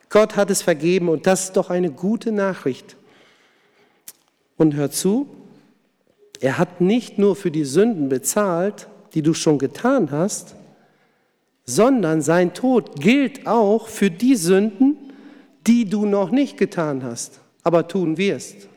Gott 0.10 0.36
hat 0.36 0.50
es 0.50 0.64
vergeben 0.64 1.10
und 1.10 1.28
das 1.28 1.46
ist 1.46 1.58
doch 1.58 1.70
eine 1.70 1.92
gute 1.92 2.32
Nachricht. 2.32 2.96
Und 4.58 4.74
hör 4.74 4.90
zu, 4.90 5.28
er 6.40 6.58
hat 6.58 6.82
nicht 6.82 7.20
nur 7.20 7.36
für 7.36 7.52
die 7.52 7.66
Sünden 7.66 8.10
bezahlt, 8.10 8.88
die 9.14 9.22
du 9.22 9.36
schon 9.36 9.60
getan 9.60 10.10
hast, 10.10 10.56
sondern 11.68 12.22
sein 12.22 12.54
Tod 12.54 13.00
gilt 13.00 13.46
auch 13.46 13.90
für 13.90 14.10
die 14.10 14.38
Sünden, 14.38 14.98
die 15.68 15.88
du 15.88 16.06
noch 16.06 16.32
nicht 16.32 16.58
getan 16.58 17.04
hast, 17.04 17.42
aber 17.62 17.88
tun 17.88 18.18
wirst. 18.18 18.70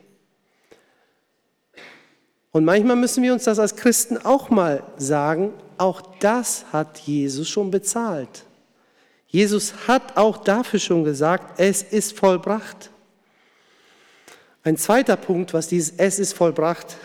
Und 2.51 2.65
manchmal 2.65 2.97
müssen 2.97 3.23
wir 3.23 3.31
uns 3.31 3.45
das 3.45 3.59
als 3.59 3.77
Christen 3.77 4.17
auch 4.17 4.49
mal 4.49 4.83
sagen, 4.97 5.53
auch 5.77 6.01
das 6.19 6.65
hat 6.73 6.99
Jesus 6.99 7.47
schon 7.47 7.71
bezahlt. 7.71 8.43
Jesus 9.27 9.87
hat 9.87 10.17
auch 10.17 10.37
dafür 10.37 10.79
schon 10.79 11.05
gesagt, 11.05 11.59
es 11.61 11.81
ist 11.81 12.17
vollbracht. 12.17 12.89
Ein 14.63 14.75
zweiter 14.75 15.15
Punkt, 15.15 15.53
was 15.53 15.69
dieses 15.69 15.93
Es 15.97 16.19
ist 16.19 16.33
vollbracht 16.33 16.97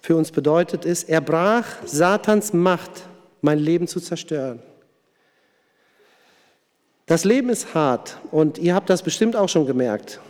für 0.00 0.16
uns 0.16 0.32
bedeutet, 0.32 0.86
ist, 0.86 1.10
er 1.10 1.20
brach 1.20 1.66
Satans 1.84 2.54
Macht, 2.54 2.90
mein 3.42 3.58
Leben 3.58 3.86
zu 3.86 4.00
zerstören. 4.00 4.60
Das 7.06 7.24
Leben 7.24 7.50
ist 7.50 7.74
hart 7.74 8.16
und 8.30 8.56
ihr 8.56 8.74
habt 8.74 8.88
das 8.88 9.02
bestimmt 9.02 9.36
auch 9.36 9.48
schon 9.48 9.66
gemerkt. 9.66 10.20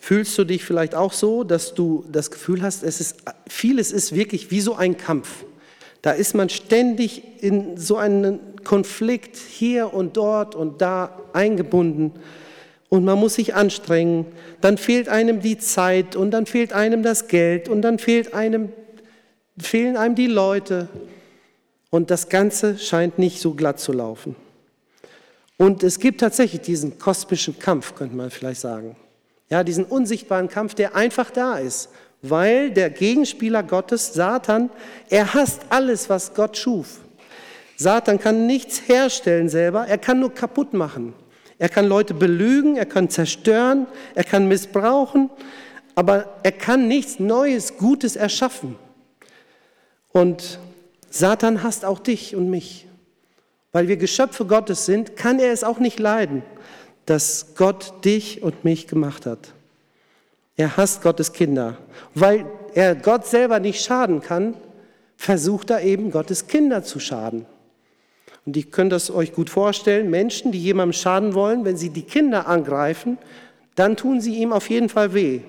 Fühlst 0.00 0.36
du 0.36 0.44
dich 0.44 0.64
vielleicht 0.64 0.96
auch 0.96 1.12
so, 1.12 1.44
dass 1.44 1.74
du 1.74 2.04
das 2.10 2.32
Gefühl 2.32 2.62
hast, 2.62 2.82
es 2.82 3.00
ist, 3.00 3.18
vieles 3.46 3.92
ist 3.92 4.14
wirklich 4.14 4.50
wie 4.50 4.60
so 4.60 4.74
ein 4.74 4.96
Kampf. 4.96 5.44
Da 6.02 6.10
ist 6.10 6.34
man 6.34 6.48
ständig 6.48 7.22
in 7.42 7.76
so 7.76 7.96
einen 7.96 8.40
Konflikt 8.64 9.36
hier 9.36 9.94
und 9.94 10.16
dort 10.16 10.56
und 10.56 10.80
da 10.80 11.20
eingebunden 11.32 12.14
und 12.88 13.04
man 13.04 13.18
muss 13.18 13.34
sich 13.34 13.54
anstrengen. 13.54 14.26
Dann 14.60 14.76
fehlt 14.76 15.08
einem 15.08 15.40
die 15.40 15.58
Zeit 15.58 16.16
und 16.16 16.32
dann 16.32 16.46
fehlt 16.46 16.72
einem 16.72 17.04
das 17.04 17.28
Geld 17.28 17.68
und 17.68 17.82
dann 17.82 18.00
fehlt 18.00 18.34
einem, 18.34 18.70
fehlen 19.56 19.96
einem 19.96 20.16
die 20.16 20.26
Leute 20.26 20.88
und 21.90 22.10
das 22.10 22.28
Ganze 22.28 22.76
scheint 22.76 23.20
nicht 23.20 23.40
so 23.40 23.54
glatt 23.54 23.78
zu 23.78 23.92
laufen. 23.92 24.34
Und 25.60 25.82
es 25.82 25.98
gibt 25.98 26.20
tatsächlich 26.20 26.62
diesen 26.62 26.98
kosmischen 26.98 27.58
Kampf, 27.58 27.94
könnte 27.94 28.16
man 28.16 28.30
vielleicht 28.30 28.60
sagen. 28.60 28.96
Ja, 29.50 29.62
diesen 29.62 29.84
unsichtbaren 29.84 30.48
Kampf, 30.48 30.74
der 30.74 30.94
einfach 30.94 31.30
da 31.30 31.58
ist 31.58 31.90
weil 32.22 32.70
der 32.70 32.90
Gegenspieler 32.90 33.62
Gottes, 33.62 34.12
Satan, 34.12 34.70
er 35.08 35.34
hasst 35.34 35.62
alles, 35.70 36.10
was 36.10 36.34
Gott 36.34 36.56
schuf. 36.56 37.00
Satan 37.76 38.18
kann 38.18 38.46
nichts 38.46 38.88
herstellen 38.88 39.48
selber, 39.48 39.86
er 39.86 39.98
kann 39.98 40.20
nur 40.20 40.34
kaputt 40.34 40.74
machen. 40.74 41.14
Er 41.58 41.68
kann 41.68 41.86
Leute 41.86 42.14
belügen, 42.14 42.76
er 42.76 42.86
kann 42.86 43.08
zerstören, 43.10 43.86
er 44.14 44.24
kann 44.24 44.48
missbrauchen, 44.48 45.30
aber 45.94 46.40
er 46.42 46.52
kann 46.52 46.88
nichts 46.88 47.18
Neues, 47.18 47.76
Gutes 47.76 48.16
erschaffen. 48.16 48.76
Und 50.12 50.58
Satan 51.10 51.62
hasst 51.62 51.84
auch 51.84 51.98
dich 51.98 52.34
und 52.34 52.50
mich. 52.50 52.86
Weil 53.72 53.88
wir 53.88 53.96
Geschöpfe 53.96 54.44
Gottes 54.46 54.86
sind, 54.86 55.16
kann 55.16 55.38
er 55.38 55.52
es 55.52 55.64
auch 55.64 55.78
nicht 55.78 55.98
leiden, 55.98 56.42
dass 57.06 57.54
Gott 57.56 58.04
dich 58.04 58.42
und 58.42 58.64
mich 58.64 58.86
gemacht 58.86 59.26
hat. 59.26 59.52
Er 60.56 60.76
hasst 60.76 61.02
Gottes 61.02 61.32
Kinder. 61.32 61.78
Weil 62.14 62.46
er 62.74 62.94
Gott 62.94 63.26
selber 63.26 63.60
nicht 63.60 63.82
schaden 63.84 64.20
kann, 64.20 64.54
versucht 65.16 65.70
er 65.70 65.82
eben 65.82 66.10
Gottes 66.10 66.46
Kinder 66.46 66.82
zu 66.82 66.98
schaden. 67.00 67.46
Und 68.46 68.56
ich 68.56 68.70
könnte 68.70 68.96
das 68.96 69.10
euch 69.10 69.32
gut 69.32 69.50
vorstellen, 69.50 70.10
Menschen, 70.10 70.50
die 70.50 70.58
jemandem 70.58 70.92
schaden 70.94 71.34
wollen, 71.34 71.64
wenn 71.64 71.76
sie 71.76 71.90
die 71.90 72.02
Kinder 72.02 72.46
angreifen, 72.46 73.18
dann 73.74 73.96
tun 73.96 74.20
sie 74.20 74.36
ihm 74.36 74.52
auf 74.52 74.70
jeden 74.70 74.88
Fall 74.88 75.14
weh. 75.14 75.40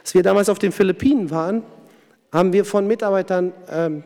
Als 0.00 0.14
wir 0.14 0.22
damals 0.22 0.48
auf 0.48 0.58
den 0.58 0.72
Philippinen 0.72 1.30
waren, 1.30 1.62
haben 2.32 2.52
wir 2.52 2.64
von 2.64 2.86
Mitarbeitern 2.86 3.52
ähm, 3.70 4.02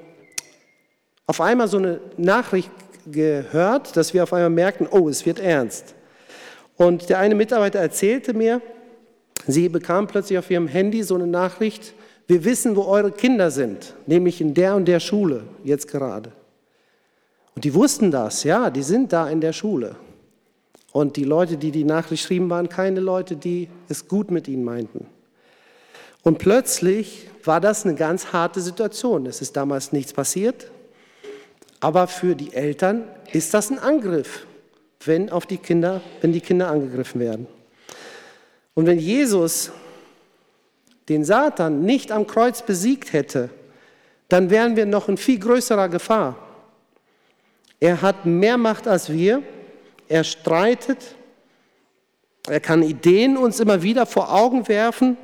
auf 1.27 1.41
einmal 1.41 1.69
so 1.69 1.79
eine 1.79 2.01
Nachricht 2.17 2.71
gehört, 3.11 3.97
dass 3.97 4.15
wir 4.15 4.23
auf 4.23 4.33
einmal 4.33 4.51
merkten, 4.51 4.87
oh, 4.91 5.09
es 5.09 5.25
wird 5.27 5.39
ernst. 5.39 5.95
Und 6.77 7.09
der 7.09 7.19
eine 7.19 7.35
Mitarbeiter 7.35 7.79
erzählte 7.79 8.33
mir, 8.35 8.61
Sie 9.47 9.69
bekam 9.69 10.07
plötzlich 10.07 10.39
auf 10.39 10.51
ihrem 10.51 10.69
Handy 10.69 11.03
so 11.03 11.15
eine 11.15 11.27
Nachricht, 11.27 11.95
wir 12.27 12.45
wissen, 12.45 12.77
wo 12.77 12.83
eure 12.83 13.11
Kinder 13.11 13.51
sind, 13.51 13.95
nämlich 14.07 14.41
in 14.41 14.55
der 14.55 14.77
und 14.77 14.87
der 14.87 15.01
Schule, 15.01 15.45
jetzt 15.65 15.89
gerade. 15.89 16.33
Und 17.55 17.65
die 17.65 17.75
wussten 17.75 18.11
das, 18.11 18.45
ja, 18.45 18.71
die 18.71 18.83
sind 18.83 19.13
da 19.13 19.29
in 19.29 19.41
der 19.41 19.53
Schule. 19.53 19.97
Und 20.93 21.17
die 21.17 21.25
Leute, 21.25 21.57
die 21.57 21.71
die 21.71 21.85
Nachricht 21.85 22.25
schrieben, 22.25 22.51
waren 22.51 22.69
keine 22.69 23.01
Leute, 23.01 23.37
die 23.37 23.69
es 23.89 24.09
gut 24.09 24.31
mit 24.31 24.49
ihnen 24.49 24.65
meinten. 24.65 25.07
Und 26.23 26.39
plötzlich 26.39 27.29
war 27.45 27.61
das 27.61 27.85
eine 27.85 27.95
ganz 27.95 28.33
harte 28.33 28.61
Situation. 28.61 29.27
Es 29.27 29.41
ist 29.41 29.57
damals 29.57 29.93
nichts 29.93 30.13
passiert, 30.13 30.71
aber 31.81 32.07
für 32.07 32.37
die 32.37 32.53
Eltern 32.53 33.05
ist 33.33 33.55
das 33.55 33.71
ein 33.71 33.79
Angriff, 33.79 34.47
wenn, 35.05 35.31
auf 35.31 35.47
die 35.47 35.59
Kinder, 35.59 36.01
wenn 36.21 36.33
die 36.33 36.41
Kinder 36.41 36.69
angegriffen 36.69 37.21
werden. 37.21 37.47
Und 38.75 38.87
wenn 38.87 38.99
Jesus 38.99 39.73
den 41.09 41.25
Satan 41.25 41.83
nicht 41.83 42.13
am 42.13 42.27
Kreuz 42.27 42.63
besiegt 42.63 43.13
hätte, 43.13 43.51
dann 44.29 44.51
wären 44.51 44.77
wir 44.77 44.87
noch 44.87 45.09
in 45.09 45.17
viel 45.17 45.39
größerer 45.39 45.89
Gefahr. 45.89 46.37
Er 47.81 48.03
hat 48.03 48.27
mehr 48.27 48.59
Macht 48.59 48.87
als 48.87 49.11
wir, 49.11 49.43
er 50.09 50.23
streitet, 50.23 51.17
er 52.49 52.61
kann 52.61 52.83
Ideen 52.83 53.37
uns 53.37 53.59
immer 53.59 53.83
wieder 53.83 54.07
vor 54.07 54.33
Augen 54.33 54.69
werfen 54.69 55.17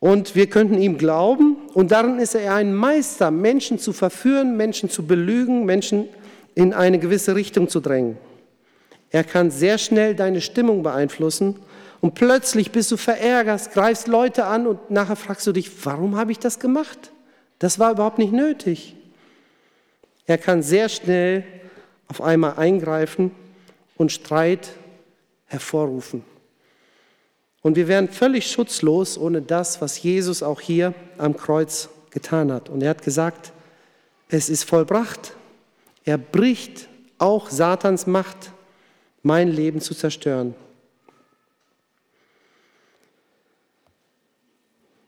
und 0.00 0.34
wir 0.34 0.48
könnten 0.48 0.78
ihm 0.78 0.98
glauben 0.98 1.55
und 1.76 1.92
darin 1.92 2.18
ist 2.18 2.34
er 2.34 2.54
ein 2.54 2.74
Meister, 2.74 3.30
Menschen 3.30 3.78
zu 3.78 3.92
verführen, 3.92 4.56
Menschen 4.56 4.88
zu 4.88 5.06
belügen, 5.06 5.66
Menschen 5.66 6.08
in 6.54 6.72
eine 6.72 6.98
gewisse 6.98 7.34
Richtung 7.34 7.68
zu 7.68 7.80
drängen. 7.80 8.16
Er 9.10 9.24
kann 9.24 9.50
sehr 9.50 9.76
schnell 9.76 10.14
deine 10.14 10.40
Stimmung 10.40 10.82
beeinflussen 10.82 11.56
und 12.00 12.14
plötzlich 12.14 12.72
bist 12.72 12.90
du 12.92 12.96
verärgert, 12.96 13.74
greifst 13.74 14.06
Leute 14.06 14.46
an 14.46 14.66
und 14.66 14.90
nachher 14.90 15.16
fragst 15.16 15.46
du 15.46 15.52
dich, 15.52 15.70
warum 15.84 16.16
habe 16.16 16.32
ich 16.32 16.38
das 16.38 16.60
gemacht? 16.60 17.12
Das 17.58 17.78
war 17.78 17.92
überhaupt 17.92 18.16
nicht 18.16 18.32
nötig. 18.32 18.96
Er 20.24 20.38
kann 20.38 20.62
sehr 20.62 20.88
schnell 20.88 21.44
auf 22.08 22.22
einmal 22.22 22.54
eingreifen 22.56 23.32
und 23.98 24.12
Streit 24.12 24.70
hervorrufen. 25.44 26.24
Und 27.66 27.74
wir 27.74 27.88
wären 27.88 28.08
völlig 28.08 28.48
schutzlos 28.48 29.18
ohne 29.18 29.42
das, 29.42 29.80
was 29.80 30.00
Jesus 30.00 30.40
auch 30.40 30.60
hier 30.60 30.94
am 31.18 31.36
Kreuz 31.36 31.88
getan 32.10 32.52
hat. 32.52 32.68
Und 32.68 32.80
er 32.80 32.90
hat 32.90 33.02
gesagt, 33.02 33.52
es 34.28 34.48
ist 34.48 34.62
vollbracht. 34.62 35.32
Er 36.04 36.16
bricht 36.16 36.86
auch 37.18 37.50
Satans 37.50 38.06
Macht, 38.06 38.52
mein 39.24 39.48
Leben 39.48 39.80
zu 39.80 39.96
zerstören. 39.96 40.54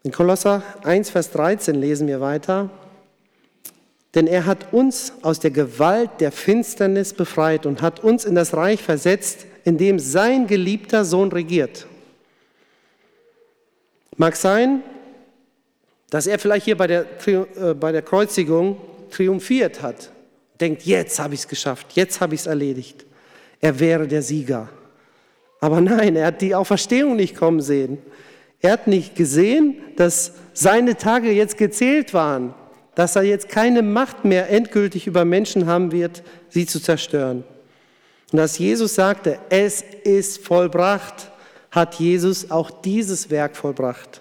In 0.03 0.11
Kolosser 0.11 0.65
1, 0.83 1.11
Vers 1.11 1.31
13 1.31 1.77
lesen 1.77 2.09
wir 2.09 2.21
weiter. 2.21 2.71
Denn 4.17 4.27
er 4.27 4.47
hat 4.47 4.73
uns 4.73 5.13
aus 5.23 5.39
der 5.39 5.53
Gewalt 5.53 6.11
der 6.19 6.33
Finsternis 6.33 7.15
befreit 7.15 7.67
und 7.67 7.83
hat 7.83 8.03
uns 8.03 8.25
in 8.25 8.35
das 8.35 8.53
Reich 8.53 8.83
versetzt, 8.83 9.47
in 9.63 9.79
dem 9.79 10.01
sein 10.01 10.49
geliebter 10.49 11.05
Sohn 11.05 11.31
regiert. 11.31 11.87
Mag 14.19 14.35
sein, 14.35 14.83
dass 16.11 16.27
er 16.27 16.39
vielleicht 16.41 16.65
hier 16.65 16.77
bei 16.77 16.89
der, 16.89 17.07
äh, 17.27 17.75
bei 17.75 17.93
der 17.93 18.03
Kreuzigung 18.03 18.77
triumphiert 19.11 19.81
hat, 19.81 20.11
denkt, 20.61 20.83
jetzt 20.83 21.21
habe 21.21 21.35
ich 21.35 21.41
es 21.41 21.49
geschafft, 21.49 21.87
jetzt 21.95 22.21
habe 22.21 22.35
ich 22.35 22.41
es 22.41 22.47
erledigt. 22.47 23.07
Er 23.61 23.79
wäre 23.79 24.09
der 24.09 24.23
Sieger. 24.23 24.69
Aber 25.61 25.81
nein, 25.81 26.17
er 26.17 26.27
hat 26.27 26.41
die 26.41 26.55
Auferstehung 26.55 27.15
nicht 27.15 27.37
kommen 27.37 27.61
sehen. 27.61 27.99
Er 28.61 28.73
hat 28.73 28.89
nicht 28.89 29.15
gesehen, 29.15 29.77
dass 29.97 30.33
seine 30.53 30.97
Tage 30.97 31.31
jetzt 31.31 31.57
gezählt 31.57 32.13
waren, 32.13 32.55
dass 32.97 33.15
er 33.15 33.23
jetzt 33.23 33.49
keine 33.49 33.83
Macht 33.83 34.25
mehr 34.25 34.51
endgültig 34.51 35.07
über 35.07 35.25
Menschen 35.25 35.67
haben 35.67 35.93
wird, 35.93 36.25
sie 36.49 36.67
zu 36.67 36.81
zerstören. 36.81 37.45
Und 38.33 38.41
als 38.41 38.59
Jesus 38.59 38.97
sagte, 38.97 39.39
es 39.49 39.83
ist 40.03 40.45
vollbracht, 40.45 41.31
hat 41.79 41.95
Jesus 41.95 42.51
auch 42.51 42.71
dieses 42.71 43.31
Werk 43.31 43.57
vollbracht. 43.57 44.21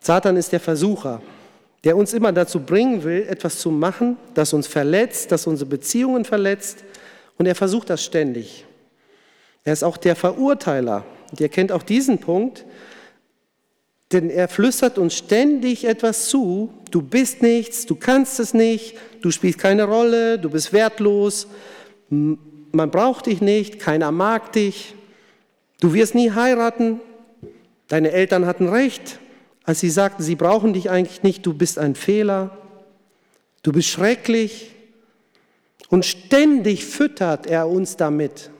Satan 0.00 0.36
ist 0.36 0.52
der 0.52 0.60
Versucher, 0.60 1.20
der 1.84 1.96
uns 1.96 2.12
immer 2.12 2.32
dazu 2.32 2.60
bringen 2.60 3.02
will, 3.04 3.26
etwas 3.28 3.58
zu 3.58 3.70
machen, 3.70 4.16
das 4.34 4.52
uns 4.52 4.66
verletzt, 4.66 5.32
das 5.32 5.46
unsere 5.46 5.68
Beziehungen 5.68 6.24
verletzt. 6.24 6.84
Und 7.38 7.46
er 7.46 7.54
versucht 7.54 7.90
das 7.90 8.04
ständig. 8.04 8.64
Er 9.64 9.72
ist 9.72 9.82
auch 9.82 9.96
der 9.96 10.16
Verurteiler. 10.16 11.04
Und 11.30 11.40
ihr 11.40 11.48
kennt 11.48 11.72
auch 11.72 11.82
diesen 11.82 12.18
Punkt, 12.18 12.64
denn 14.12 14.30
er 14.30 14.48
flüstert 14.48 14.98
uns 14.98 15.14
ständig 15.14 15.84
etwas 15.84 16.28
zu. 16.28 16.72
Du 16.92 17.02
bist 17.02 17.42
nichts, 17.42 17.86
du 17.86 17.96
kannst 17.96 18.38
es 18.38 18.54
nicht, 18.54 18.96
du 19.20 19.32
spielst 19.32 19.58
keine 19.58 19.84
Rolle, 19.84 20.38
du 20.38 20.48
bist 20.50 20.72
wertlos, 20.72 21.48
man 22.76 22.90
braucht 22.90 23.26
dich 23.26 23.40
nicht, 23.40 23.80
keiner 23.80 24.12
mag 24.12 24.52
dich, 24.52 24.94
du 25.80 25.94
wirst 25.94 26.14
nie 26.14 26.30
heiraten, 26.30 27.00
deine 27.88 28.12
Eltern 28.12 28.46
hatten 28.46 28.68
recht, 28.68 29.18
als 29.64 29.80
sie 29.80 29.90
sagten, 29.90 30.22
sie 30.22 30.36
brauchen 30.36 30.72
dich 30.72 30.90
eigentlich 30.90 31.22
nicht, 31.22 31.44
du 31.44 31.54
bist 31.54 31.78
ein 31.78 31.94
Fehler, 31.94 32.56
du 33.62 33.72
bist 33.72 33.88
schrecklich. 33.88 34.72
Und 35.88 36.04
ständig 36.04 36.84
füttert 36.84 37.46
er 37.46 37.68
uns 37.68 37.96
damit. 37.96 38.50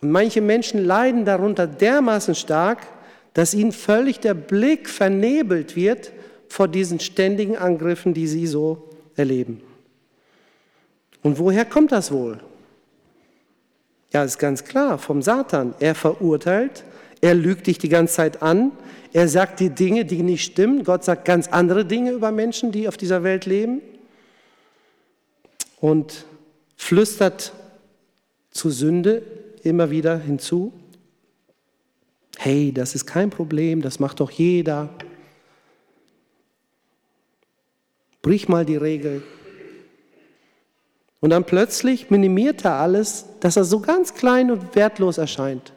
Und 0.00 0.10
manche 0.10 0.40
Menschen 0.40 0.84
leiden 0.84 1.24
darunter 1.24 1.66
dermaßen 1.68 2.34
stark, 2.34 2.86
dass 3.32 3.54
ihnen 3.54 3.72
völlig 3.72 4.18
der 4.18 4.34
Blick 4.34 4.88
vernebelt 4.88 5.76
wird 5.76 6.12
vor 6.48 6.68
diesen 6.68 7.00
ständigen 7.00 7.56
Angriffen, 7.56 8.12
die 8.12 8.26
sie 8.26 8.46
so 8.46 8.90
erleben. 9.14 9.60
Und 11.22 11.38
woher 11.38 11.64
kommt 11.64 11.92
das 11.92 12.10
wohl? 12.10 12.40
Ja, 14.12 14.24
ist 14.24 14.38
ganz 14.38 14.64
klar, 14.64 14.98
vom 14.98 15.22
Satan. 15.22 15.74
Er 15.80 15.94
verurteilt, 15.94 16.84
er 17.20 17.34
lügt 17.34 17.66
dich 17.66 17.78
die 17.78 17.88
ganze 17.88 18.14
Zeit 18.14 18.42
an, 18.42 18.72
er 19.12 19.28
sagt 19.28 19.60
dir 19.60 19.70
Dinge, 19.70 20.04
die 20.04 20.22
nicht 20.22 20.44
stimmen. 20.44 20.84
Gott 20.84 21.04
sagt 21.04 21.24
ganz 21.24 21.48
andere 21.48 21.84
Dinge 21.86 22.12
über 22.12 22.32
Menschen, 22.32 22.70
die 22.70 22.86
auf 22.86 22.96
dieser 22.96 23.22
Welt 23.22 23.46
leben. 23.46 23.80
Und 25.80 26.26
flüstert 26.76 27.52
zur 28.50 28.70
Sünde 28.70 29.22
immer 29.62 29.90
wieder 29.90 30.18
hinzu. 30.18 30.72
Hey, 32.36 32.72
das 32.72 32.94
ist 32.94 33.06
kein 33.06 33.30
Problem, 33.30 33.80
das 33.80 33.98
macht 33.98 34.20
doch 34.20 34.30
jeder. 34.30 34.90
Brich 38.20 38.48
mal 38.48 38.66
die 38.66 38.76
Regel. 38.76 39.22
Und 41.20 41.30
dann 41.30 41.44
plötzlich 41.44 42.10
minimiert 42.10 42.64
er 42.64 42.74
alles, 42.74 43.26
dass 43.40 43.56
er 43.56 43.64
so 43.64 43.80
ganz 43.80 44.14
klein 44.14 44.50
und 44.50 44.74
wertlos 44.74 45.18
erscheint. 45.18 45.72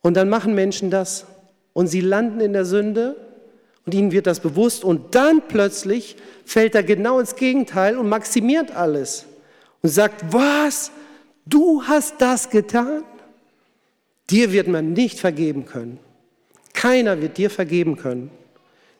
Und 0.00 0.14
dann 0.14 0.28
machen 0.28 0.54
Menschen 0.54 0.90
das 0.90 1.26
und 1.72 1.88
sie 1.88 2.00
landen 2.00 2.40
in 2.40 2.52
der 2.52 2.64
Sünde 2.64 3.16
und 3.84 3.94
ihnen 3.94 4.12
wird 4.12 4.26
das 4.26 4.40
bewusst 4.40 4.84
und 4.84 5.14
dann 5.14 5.42
plötzlich 5.48 6.16
fällt 6.44 6.74
er 6.74 6.82
genau 6.82 7.18
ins 7.18 7.36
Gegenteil 7.36 7.96
und 7.96 8.08
maximiert 8.08 8.70
alles 8.74 9.26
und 9.82 9.90
sagt, 9.90 10.32
was, 10.32 10.90
du 11.46 11.82
hast 11.82 12.20
das 12.20 12.50
getan? 12.50 13.02
Dir 14.30 14.52
wird 14.52 14.68
man 14.68 14.92
nicht 14.92 15.18
vergeben 15.18 15.66
können. 15.66 15.98
Keiner 16.72 17.20
wird 17.20 17.36
dir 17.36 17.50
vergeben 17.50 17.96
können. 17.96 18.30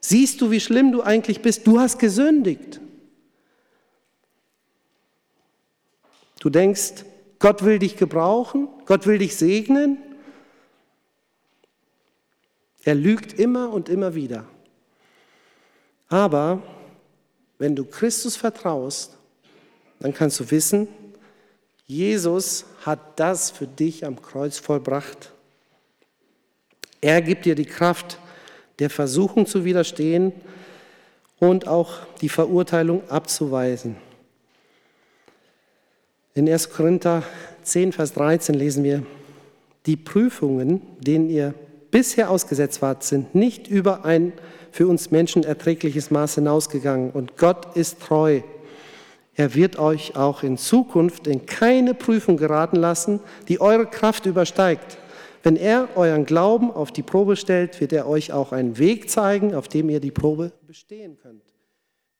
Siehst 0.00 0.40
du, 0.40 0.50
wie 0.50 0.60
schlimm 0.60 0.92
du 0.92 1.02
eigentlich 1.02 1.40
bist? 1.40 1.66
Du 1.66 1.78
hast 1.78 1.98
gesündigt. 1.98 2.80
Du 6.40 6.50
denkst, 6.50 7.04
Gott 7.38 7.64
will 7.64 7.78
dich 7.78 7.96
gebrauchen, 7.96 8.68
Gott 8.86 9.06
will 9.06 9.18
dich 9.18 9.36
segnen. 9.36 9.98
Er 12.82 12.94
lügt 12.94 13.38
immer 13.38 13.72
und 13.72 13.88
immer 13.88 14.14
wieder. 14.14 14.46
Aber 16.08 16.62
wenn 17.58 17.76
du 17.76 17.84
Christus 17.84 18.36
vertraust, 18.36 19.16
dann 20.00 20.12
kannst 20.12 20.40
du 20.40 20.50
wissen, 20.50 20.88
Jesus 21.86 22.64
hat 22.84 23.20
das 23.20 23.50
für 23.50 23.66
dich 23.66 24.04
am 24.06 24.20
Kreuz 24.20 24.58
vollbracht. 24.58 25.32
Er 27.00 27.20
gibt 27.20 27.44
dir 27.44 27.54
die 27.54 27.66
Kraft, 27.66 28.18
der 28.78 28.88
Versuchung 28.88 29.46
zu 29.46 29.64
widerstehen 29.64 30.32
und 31.38 31.68
auch 31.68 31.98
die 32.20 32.28
Verurteilung 32.28 33.08
abzuweisen. 33.10 33.96
In 36.40 36.48
1. 36.48 36.70
Korinther 36.70 37.22
10, 37.64 37.92
Vers 37.92 38.14
13 38.14 38.54
lesen 38.54 38.82
wir, 38.82 39.02
die 39.84 39.98
Prüfungen, 39.98 40.80
denen 40.98 41.28
ihr 41.28 41.52
bisher 41.90 42.30
ausgesetzt 42.30 42.80
wart, 42.80 43.04
sind 43.04 43.34
nicht 43.34 43.68
über 43.68 44.06
ein 44.06 44.32
für 44.72 44.88
uns 44.88 45.10
Menschen 45.10 45.44
erträgliches 45.44 46.10
Maß 46.10 46.36
hinausgegangen. 46.36 47.10
Und 47.10 47.36
Gott 47.36 47.76
ist 47.76 48.00
treu. 48.00 48.40
Er 49.34 49.54
wird 49.54 49.78
euch 49.78 50.16
auch 50.16 50.42
in 50.42 50.56
Zukunft 50.56 51.26
in 51.26 51.44
keine 51.44 51.92
Prüfung 51.92 52.38
geraten 52.38 52.76
lassen, 52.76 53.20
die 53.48 53.60
eure 53.60 53.84
Kraft 53.84 54.24
übersteigt. 54.24 54.96
Wenn 55.42 55.56
er 55.56 55.90
euren 55.94 56.24
Glauben 56.24 56.70
auf 56.70 56.90
die 56.90 57.02
Probe 57.02 57.36
stellt, 57.36 57.82
wird 57.82 57.92
er 57.92 58.08
euch 58.08 58.32
auch 58.32 58.52
einen 58.52 58.78
Weg 58.78 59.10
zeigen, 59.10 59.54
auf 59.54 59.68
dem 59.68 59.90
ihr 59.90 60.00
die 60.00 60.10
Probe 60.10 60.52
bestehen 60.66 61.18
könnt. 61.18 61.44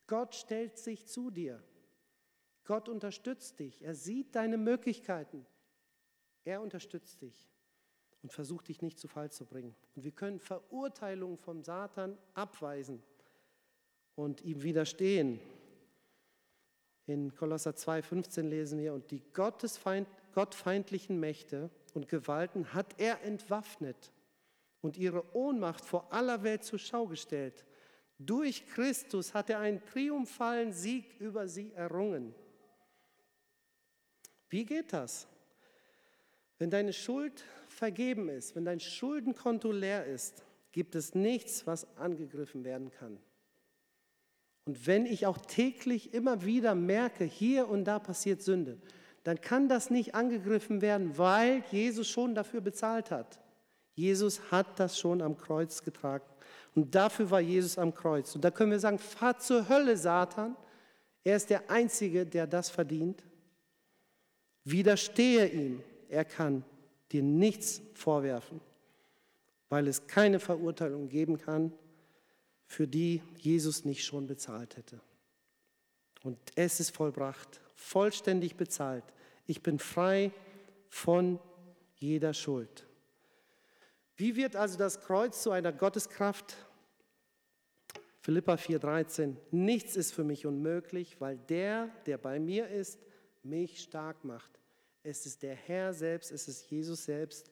Gott 0.06 0.35
stellt 0.35 0.76
sich 0.76 1.06
zu 1.06 1.30
dir. 1.30 1.59
Gott 2.70 2.88
unterstützt 2.88 3.59
dich. 3.59 3.83
Er 3.83 3.96
sieht 3.96 4.37
deine 4.37 4.56
Möglichkeiten. 4.56 5.44
Er 6.44 6.62
unterstützt 6.62 7.20
dich 7.20 7.50
und 8.22 8.33
versucht 8.33 8.68
dich 8.68 8.80
nicht 8.80 8.96
zu 8.96 9.09
Fall 9.09 9.33
zu 9.33 9.44
bringen. 9.44 9.74
Und 9.96 10.04
wir 10.04 10.12
können 10.12 10.38
Verurteilungen 10.38 11.37
vom 11.37 11.64
Satan 11.64 12.16
abweisen 12.33 13.02
und 14.14 14.42
ihm 14.42 14.62
widerstehen. 14.62 15.40
In 17.06 17.35
Kolosser 17.35 17.73
2,15 17.73 18.42
lesen 18.42 18.79
wir, 18.79 18.94
und 18.94 19.10
die 19.10 19.25
Gottesfeind, 19.33 20.06
gottfeindlichen 20.33 21.18
Mächte 21.18 21.71
und 21.92 22.06
Gewalten 22.06 22.73
hat 22.73 23.00
er 23.00 23.21
entwaffnet 23.23 24.12
und 24.81 24.96
ihre 24.96 25.35
Ohnmacht 25.35 25.85
vor 25.85 26.12
aller 26.12 26.44
Welt 26.44 26.62
zur 26.62 26.79
Schau 26.79 27.08
gestellt. 27.08 27.66
Durch 28.21 28.64
Christus 28.68 29.35
hat 29.35 29.50
er 29.50 29.58
einen 29.58 29.85
triumphalen 29.87 30.73
Sieg 30.73 31.18
über 31.18 31.48
sie 31.48 31.73
errungen. 31.73 32.33
Wie 34.51 34.65
geht 34.65 34.92
das? 34.92 35.27
Wenn 36.59 36.71
deine 36.71 36.92
Schuld 36.92 37.44
vergeben 37.69 38.29
ist, 38.29 38.55
wenn 38.55 38.65
dein 38.65 38.81
Schuldenkonto 38.81 39.73
leer 39.73 40.05
ist, 40.05 40.44
gibt 40.73 40.94
es 40.94 41.15
nichts, 41.15 41.67
was 41.67 41.87
angegriffen 41.96 42.65
werden 42.65 42.90
kann. 42.90 43.19
Und 44.67 44.87
wenn 44.87 45.07
ich 45.07 45.27
auch 45.27 45.38
täglich 45.38 46.13
immer 46.13 46.44
wieder 46.44 46.75
merke, 46.75 47.25
hier 47.25 47.69
und 47.69 47.85
da 47.85 47.98
passiert 47.98 48.42
Sünde, 48.42 48.79
dann 49.25 49.40
kann 49.40 49.69
das 49.69 49.90
nicht 49.90 50.15
angegriffen 50.15 50.81
werden, 50.81 51.17
weil 51.17 51.63
Jesus 51.71 52.09
schon 52.09 52.35
dafür 52.35 52.61
bezahlt 52.61 53.11
hat. 53.11 53.40
Jesus 53.94 54.51
hat 54.51 54.79
das 54.79 54.98
schon 54.98 55.23
am 55.23 55.37
Kreuz 55.37 55.83
getragen. 55.83 56.25
Und 56.75 56.94
dafür 56.94 57.31
war 57.31 57.40
Jesus 57.40 57.79
am 57.79 57.94
Kreuz. 57.94 58.35
Und 58.35 58.44
da 58.44 58.51
können 58.51 58.71
wir 58.71 58.81
sagen, 58.81 58.98
fahr 58.98 59.38
zur 59.38 59.69
Hölle, 59.69 59.96
Satan. 59.96 60.57
Er 61.25 61.37
ist 61.37 61.51
der 61.51 61.71
Einzige, 61.71 62.25
der 62.25 62.46
das 62.46 62.71
verdient. 62.71 63.23
Widerstehe 64.65 65.48
ihm. 65.48 65.83
Er 66.08 66.25
kann 66.25 66.65
dir 67.13 67.23
nichts 67.23 67.81
vorwerfen, 67.94 68.61
weil 69.69 69.88
es 69.88 70.06
keine 70.06 70.40
Verurteilung 70.40 71.08
geben 71.08 71.38
kann, 71.38 71.73
für 72.67 72.87
die 72.87 73.23
Jesus 73.38 73.85
nicht 73.85 74.04
schon 74.04 74.27
bezahlt 74.27 74.77
hätte. 74.77 75.00
Und 76.23 76.38
es 76.54 76.81
ist 76.81 76.94
vollbracht, 76.94 77.61
vollständig 77.75 78.56
bezahlt. 78.56 79.04
Ich 79.46 79.63
bin 79.63 79.79
frei 79.79 80.33
von 80.88 81.38
jeder 81.96 82.35
Schuld. 82.35 82.87
Wie 84.17 84.37
wird 84.37 84.54
also 84.54 84.77
das 84.79 85.00
Kreuz 85.00 85.42
zu 85.42 85.50
einer 85.50 85.73
Gotteskraft? 85.73 86.56
Philippa 88.21 88.54
4:13. 88.54 89.37
Nichts 89.50 89.96
ist 89.96 90.13
für 90.13 90.25
mich 90.25 90.44
unmöglich, 90.44 91.21
weil 91.21 91.38
der, 91.38 91.88
der 92.06 92.19
bei 92.19 92.38
mir 92.38 92.69
ist, 92.69 92.98
mich 93.42 93.80
stark 93.80 94.24
macht. 94.24 94.60
Es 95.02 95.26
ist 95.26 95.42
der 95.42 95.54
Herr 95.54 95.94
selbst, 95.94 96.30
es 96.30 96.48
ist 96.48 96.70
Jesus 96.70 97.04
selbst. 97.04 97.50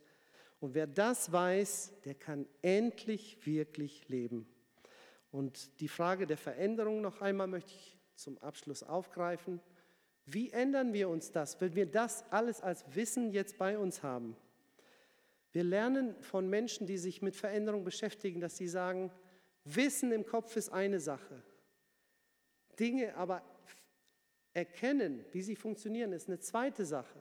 Und 0.61 0.75
wer 0.75 0.87
das 0.87 1.33
weiß, 1.33 1.93
der 2.05 2.15
kann 2.15 2.47
endlich 2.63 3.47
wirklich 3.47 4.09
leben. 4.09 4.47
Und 5.31 5.81
die 5.81 5.89
Frage 5.89 6.27
der 6.27 6.37
Veränderung 6.37 7.01
noch 7.01 7.21
einmal 7.21 7.47
möchte 7.47 7.73
ich 7.73 7.97
zum 8.15 8.39
Abschluss 8.39 8.83
aufgreifen. 8.83 9.61
Wie 10.27 10.51
ändern 10.51 10.93
wir 10.93 11.09
uns 11.09 11.31
das, 11.31 11.61
wenn 11.61 11.75
wir 11.75 11.87
das 11.87 12.25
alles 12.31 12.61
als 12.61 12.85
Wissen 12.95 13.31
jetzt 13.31 13.57
bei 13.57 13.79
uns 13.79 14.03
haben? 14.03 14.37
Wir 15.53 15.65
lernen 15.65 16.15
von 16.23 16.49
Menschen, 16.49 16.87
die 16.87 16.99
sich 16.99 17.23
mit 17.23 17.37
Veränderung 17.37 17.85
beschäftigen, 17.85 18.41
dass 18.41 18.57
sie 18.57 18.69
sagen, 18.69 19.11
Wissen 19.65 20.13
im 20.13 20.27
Kopf 20.27 20.57
ist 20.57 20.71
eine 20.71 21.01
Sache. 21.01 21.43
Dinge 22.79 23.17
aber 23.17 23.43
erkennen, 24.59 25.25
wie 25.33 25.43
sie 25.43 25.55
funktionieren, 25.55 26.13
ist 26.13 26.29
eine 26.29 26.41
zweite 26.41 26.85
Sache. 26.85 27.19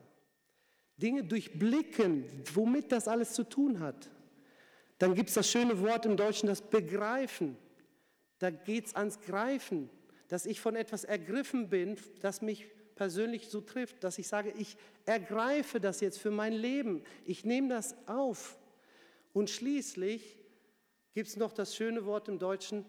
Dinge 0.96 1.22
durchblicken, 1.22 2.24
womit 2.52 2.90
das 2.90 3.06
alles 3.06 3.32
zu 3.32 3.44
tun 3.44 3.78
hat. 3.78 4.10
Dann 4.98 5.14
gibt 5.14 5.28
es 5.28 5.36
das 5.36 5.48
schöne 5.48 5.80
Wort 5.80 6.04
im 6.06 6.16
Deutschen, 6.16 6.48
das 6.48 6.60
Begreifen. 6.60 7.56
Da 8.40 8.50
geht 8.50 8.86
es 8.86 8.96
ans 8.96 9.20
Greifen, 9.20 9.88
dass 10.26 10.44
ich 10.44 10.60
von 10.60 10.74
etwas 10.74 11.04
ergriffen 11.04 11.68
bin, 11.68 11.96
das 12.20 12.42
mich 12.42 12.66
persönlich 12.96 13.48
so 13.48 13.60
trifft, 13.60 14.02
dass 14.02 14.18
ich 14.18 14.26
sage, 14.26 14.52
ich 14.58 14.76
ergreife 15.06 15.78
das 15.78 16.00
jetzt 16.00 16.18
für 16.18 16.32
mein 16.32 16.52
Leben, 16.52 17.04
ich 17.24 17.44
nehme 17.44 17.68
das 17.68 17.94
auf. 18.08 18.58
Und 19.32 19.50
schließlich 19.50 20.40
gibt 21.14 21.28
es 21.28 21.36
noch 21.36 21.52
das 21.52 21.76
schöne 21.76 22.04
Wort 22.04 22.28
im 22.28 22.40
Deutschen, 22.40 22.84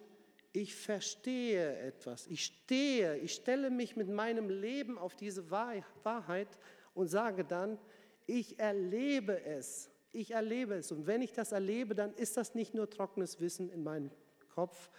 ich 0.51 0.75
verstehe 0.75 1.77
etwas, 1.77 2.27
ich 2.27 2.45
stehe, 2.45 3.17
ich 3.17 3.33
stelle 3.33 3.69
mich 3.69 3.95
mit 3.95 4.09
meinem 4.09 4.49
Leben 4.49 4.97
auf 4.97 5.15
diese 5.15 5.51
Wahrheit 5.51 6.47
und 6.93 7.07
sage 7.07 7.45
dann, 7.45 7.77
ich 8.25 8.59
erlebe 8.59 9.43
es, 9.43 9.89
ich 10.11 10.31
erlebe 10.31 10.75
es. 10.75 10.91
Und 10.91 11.07
wenn 11.07 11.21
ich 11.21 11.33
das 11.33 11.51
erlebe, 11.51 11.95
dann 11.95 12.13
ist 12.13 12.37
das 12.37 12.55
nicht 12.55 12.73
nur 12.73 12.89
trockenes 12.89 13.39
Wissen 13.39 13.69
in 13.69 13.83
meinem 13.83 14.11
Kopf, 14.53 14.89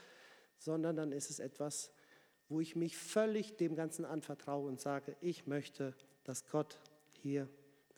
sondern 0.59 0.97
dann 0.97 1.13
ist 1.13 1.31
es 1.31 1.41
etwas, 1.41 1.93
wo 2.49 2.61
ich 2.61 2.77
mich 2.77 2.97
völlig 2.97 3.57
dem 3.57 3.75
Ganzen 3.75 4.05
anvertraue 4.05 4.69
und 4.69 4.81
sage, 4.81 5.17
ich 5.21 5.47
möchte, 5.47 5.95
dass 6.25 6.47
Gott 6.49 6.79
hier 7.23 7.49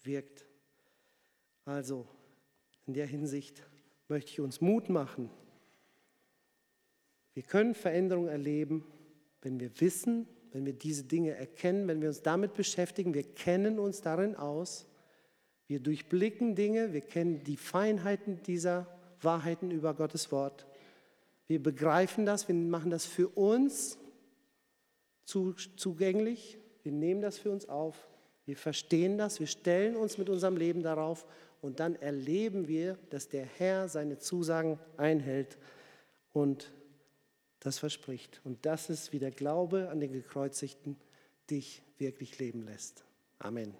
wirkt. 0.03 0.46
Also 1.64 2.07
in 2.86 2.94
der 2.94 3.07
Hinsicht 3.07 3.62
möchte 4.09 4.30
ich 4.30 4.40
uns 4.40 4.61
Mut 4.61 4.88
machen. 4.88 5.30
Wir 7.34 7.42
können 7.42 7.74
Veränderung 7.74 8.28
erleben, 8.28 8.84
wenn 9.40 9.58
wir 9.58 9.70
wissen, 9.80 10.26
wenn 10.52 10.66
wir 10.66 10.74
diese 10.74 11.04
Dinge 11.04 11.34
erkennen, 11.34 11.88
wenn 11.88 12.00
wir 12.00 12.08
uns 12.08 12.22
damit 12.22 12.54
beschäftigen. 12.54 13.14
Wir 13.14 13.22
kennen 13.22 13.78
uns 13.78 14.02
darin 14.02 14.36
aus. 14.36 14.86
Wir 15.66 15.80
durchblicken 15.80 16.54
Dinge, 16.54 16.92
wir 16.92 17.00
kennen 17.00 17.42
die 17.44 17.56
Feinheiten 17.56 18.42
dieser 18.42 18.86
Wahrheiten 19.22 19.70
über 19.70 19.94
Gottes 19.94 20.30
Wort. 20.30 20.66
Wir 21.46 21.62
begreifen 21.62 22.26
das, 22.26 22.48
wir 22.48 22.54
machen 22.54 22.90
das 22.90 23.06
für 23.06 23.28
uns 23.28 23.98
zugänglich, 25.24 26.58
wir 26.82 26.92
nehmen 26.92 27.22
das 27.22 27.38
für 27.38 27.50
uns 27.50 27.68
auf, 27.68 28.08
wir 28.44 28.56
verstehen 28.56 29.16
das, 29.16 29.40
wir 29.40 29.46
stellen 29.46 29.96
uns 29.96 30.18
mit 30.18 30.28
unserem 30.28 30.56
Leben 30.56 30.82
darauf 30.82 31.26
und 31.60 31.80
dann 31.80 31.94
erleben 31.96 32.68
wir, 32.68 32.98
dass 33.10 33.28
der 33.28 33.44
Herr 33.44 33.88
seine 33.88 34.18
Zusagen 34.18 34.78
einhält 34.96 35.58
und 36.32 36.72
das 37.62 37.78
verspricht. 37.78 38.40
Und 38.44 38.66
das 38.66 38.90
ist, 38.90 39.12
wie 39.12 39.18
der 39.18 39.30
Glaube 39.30 39.88
an 39.90 40.00
den 40.00 40.12
Gekreuzigten 40.12 40.96
dich 41.50 41.82
wirklich 41.98 42.38
leben 42.38 42.62
lässt. 42.62 43.04
Amen. 43.38 43.74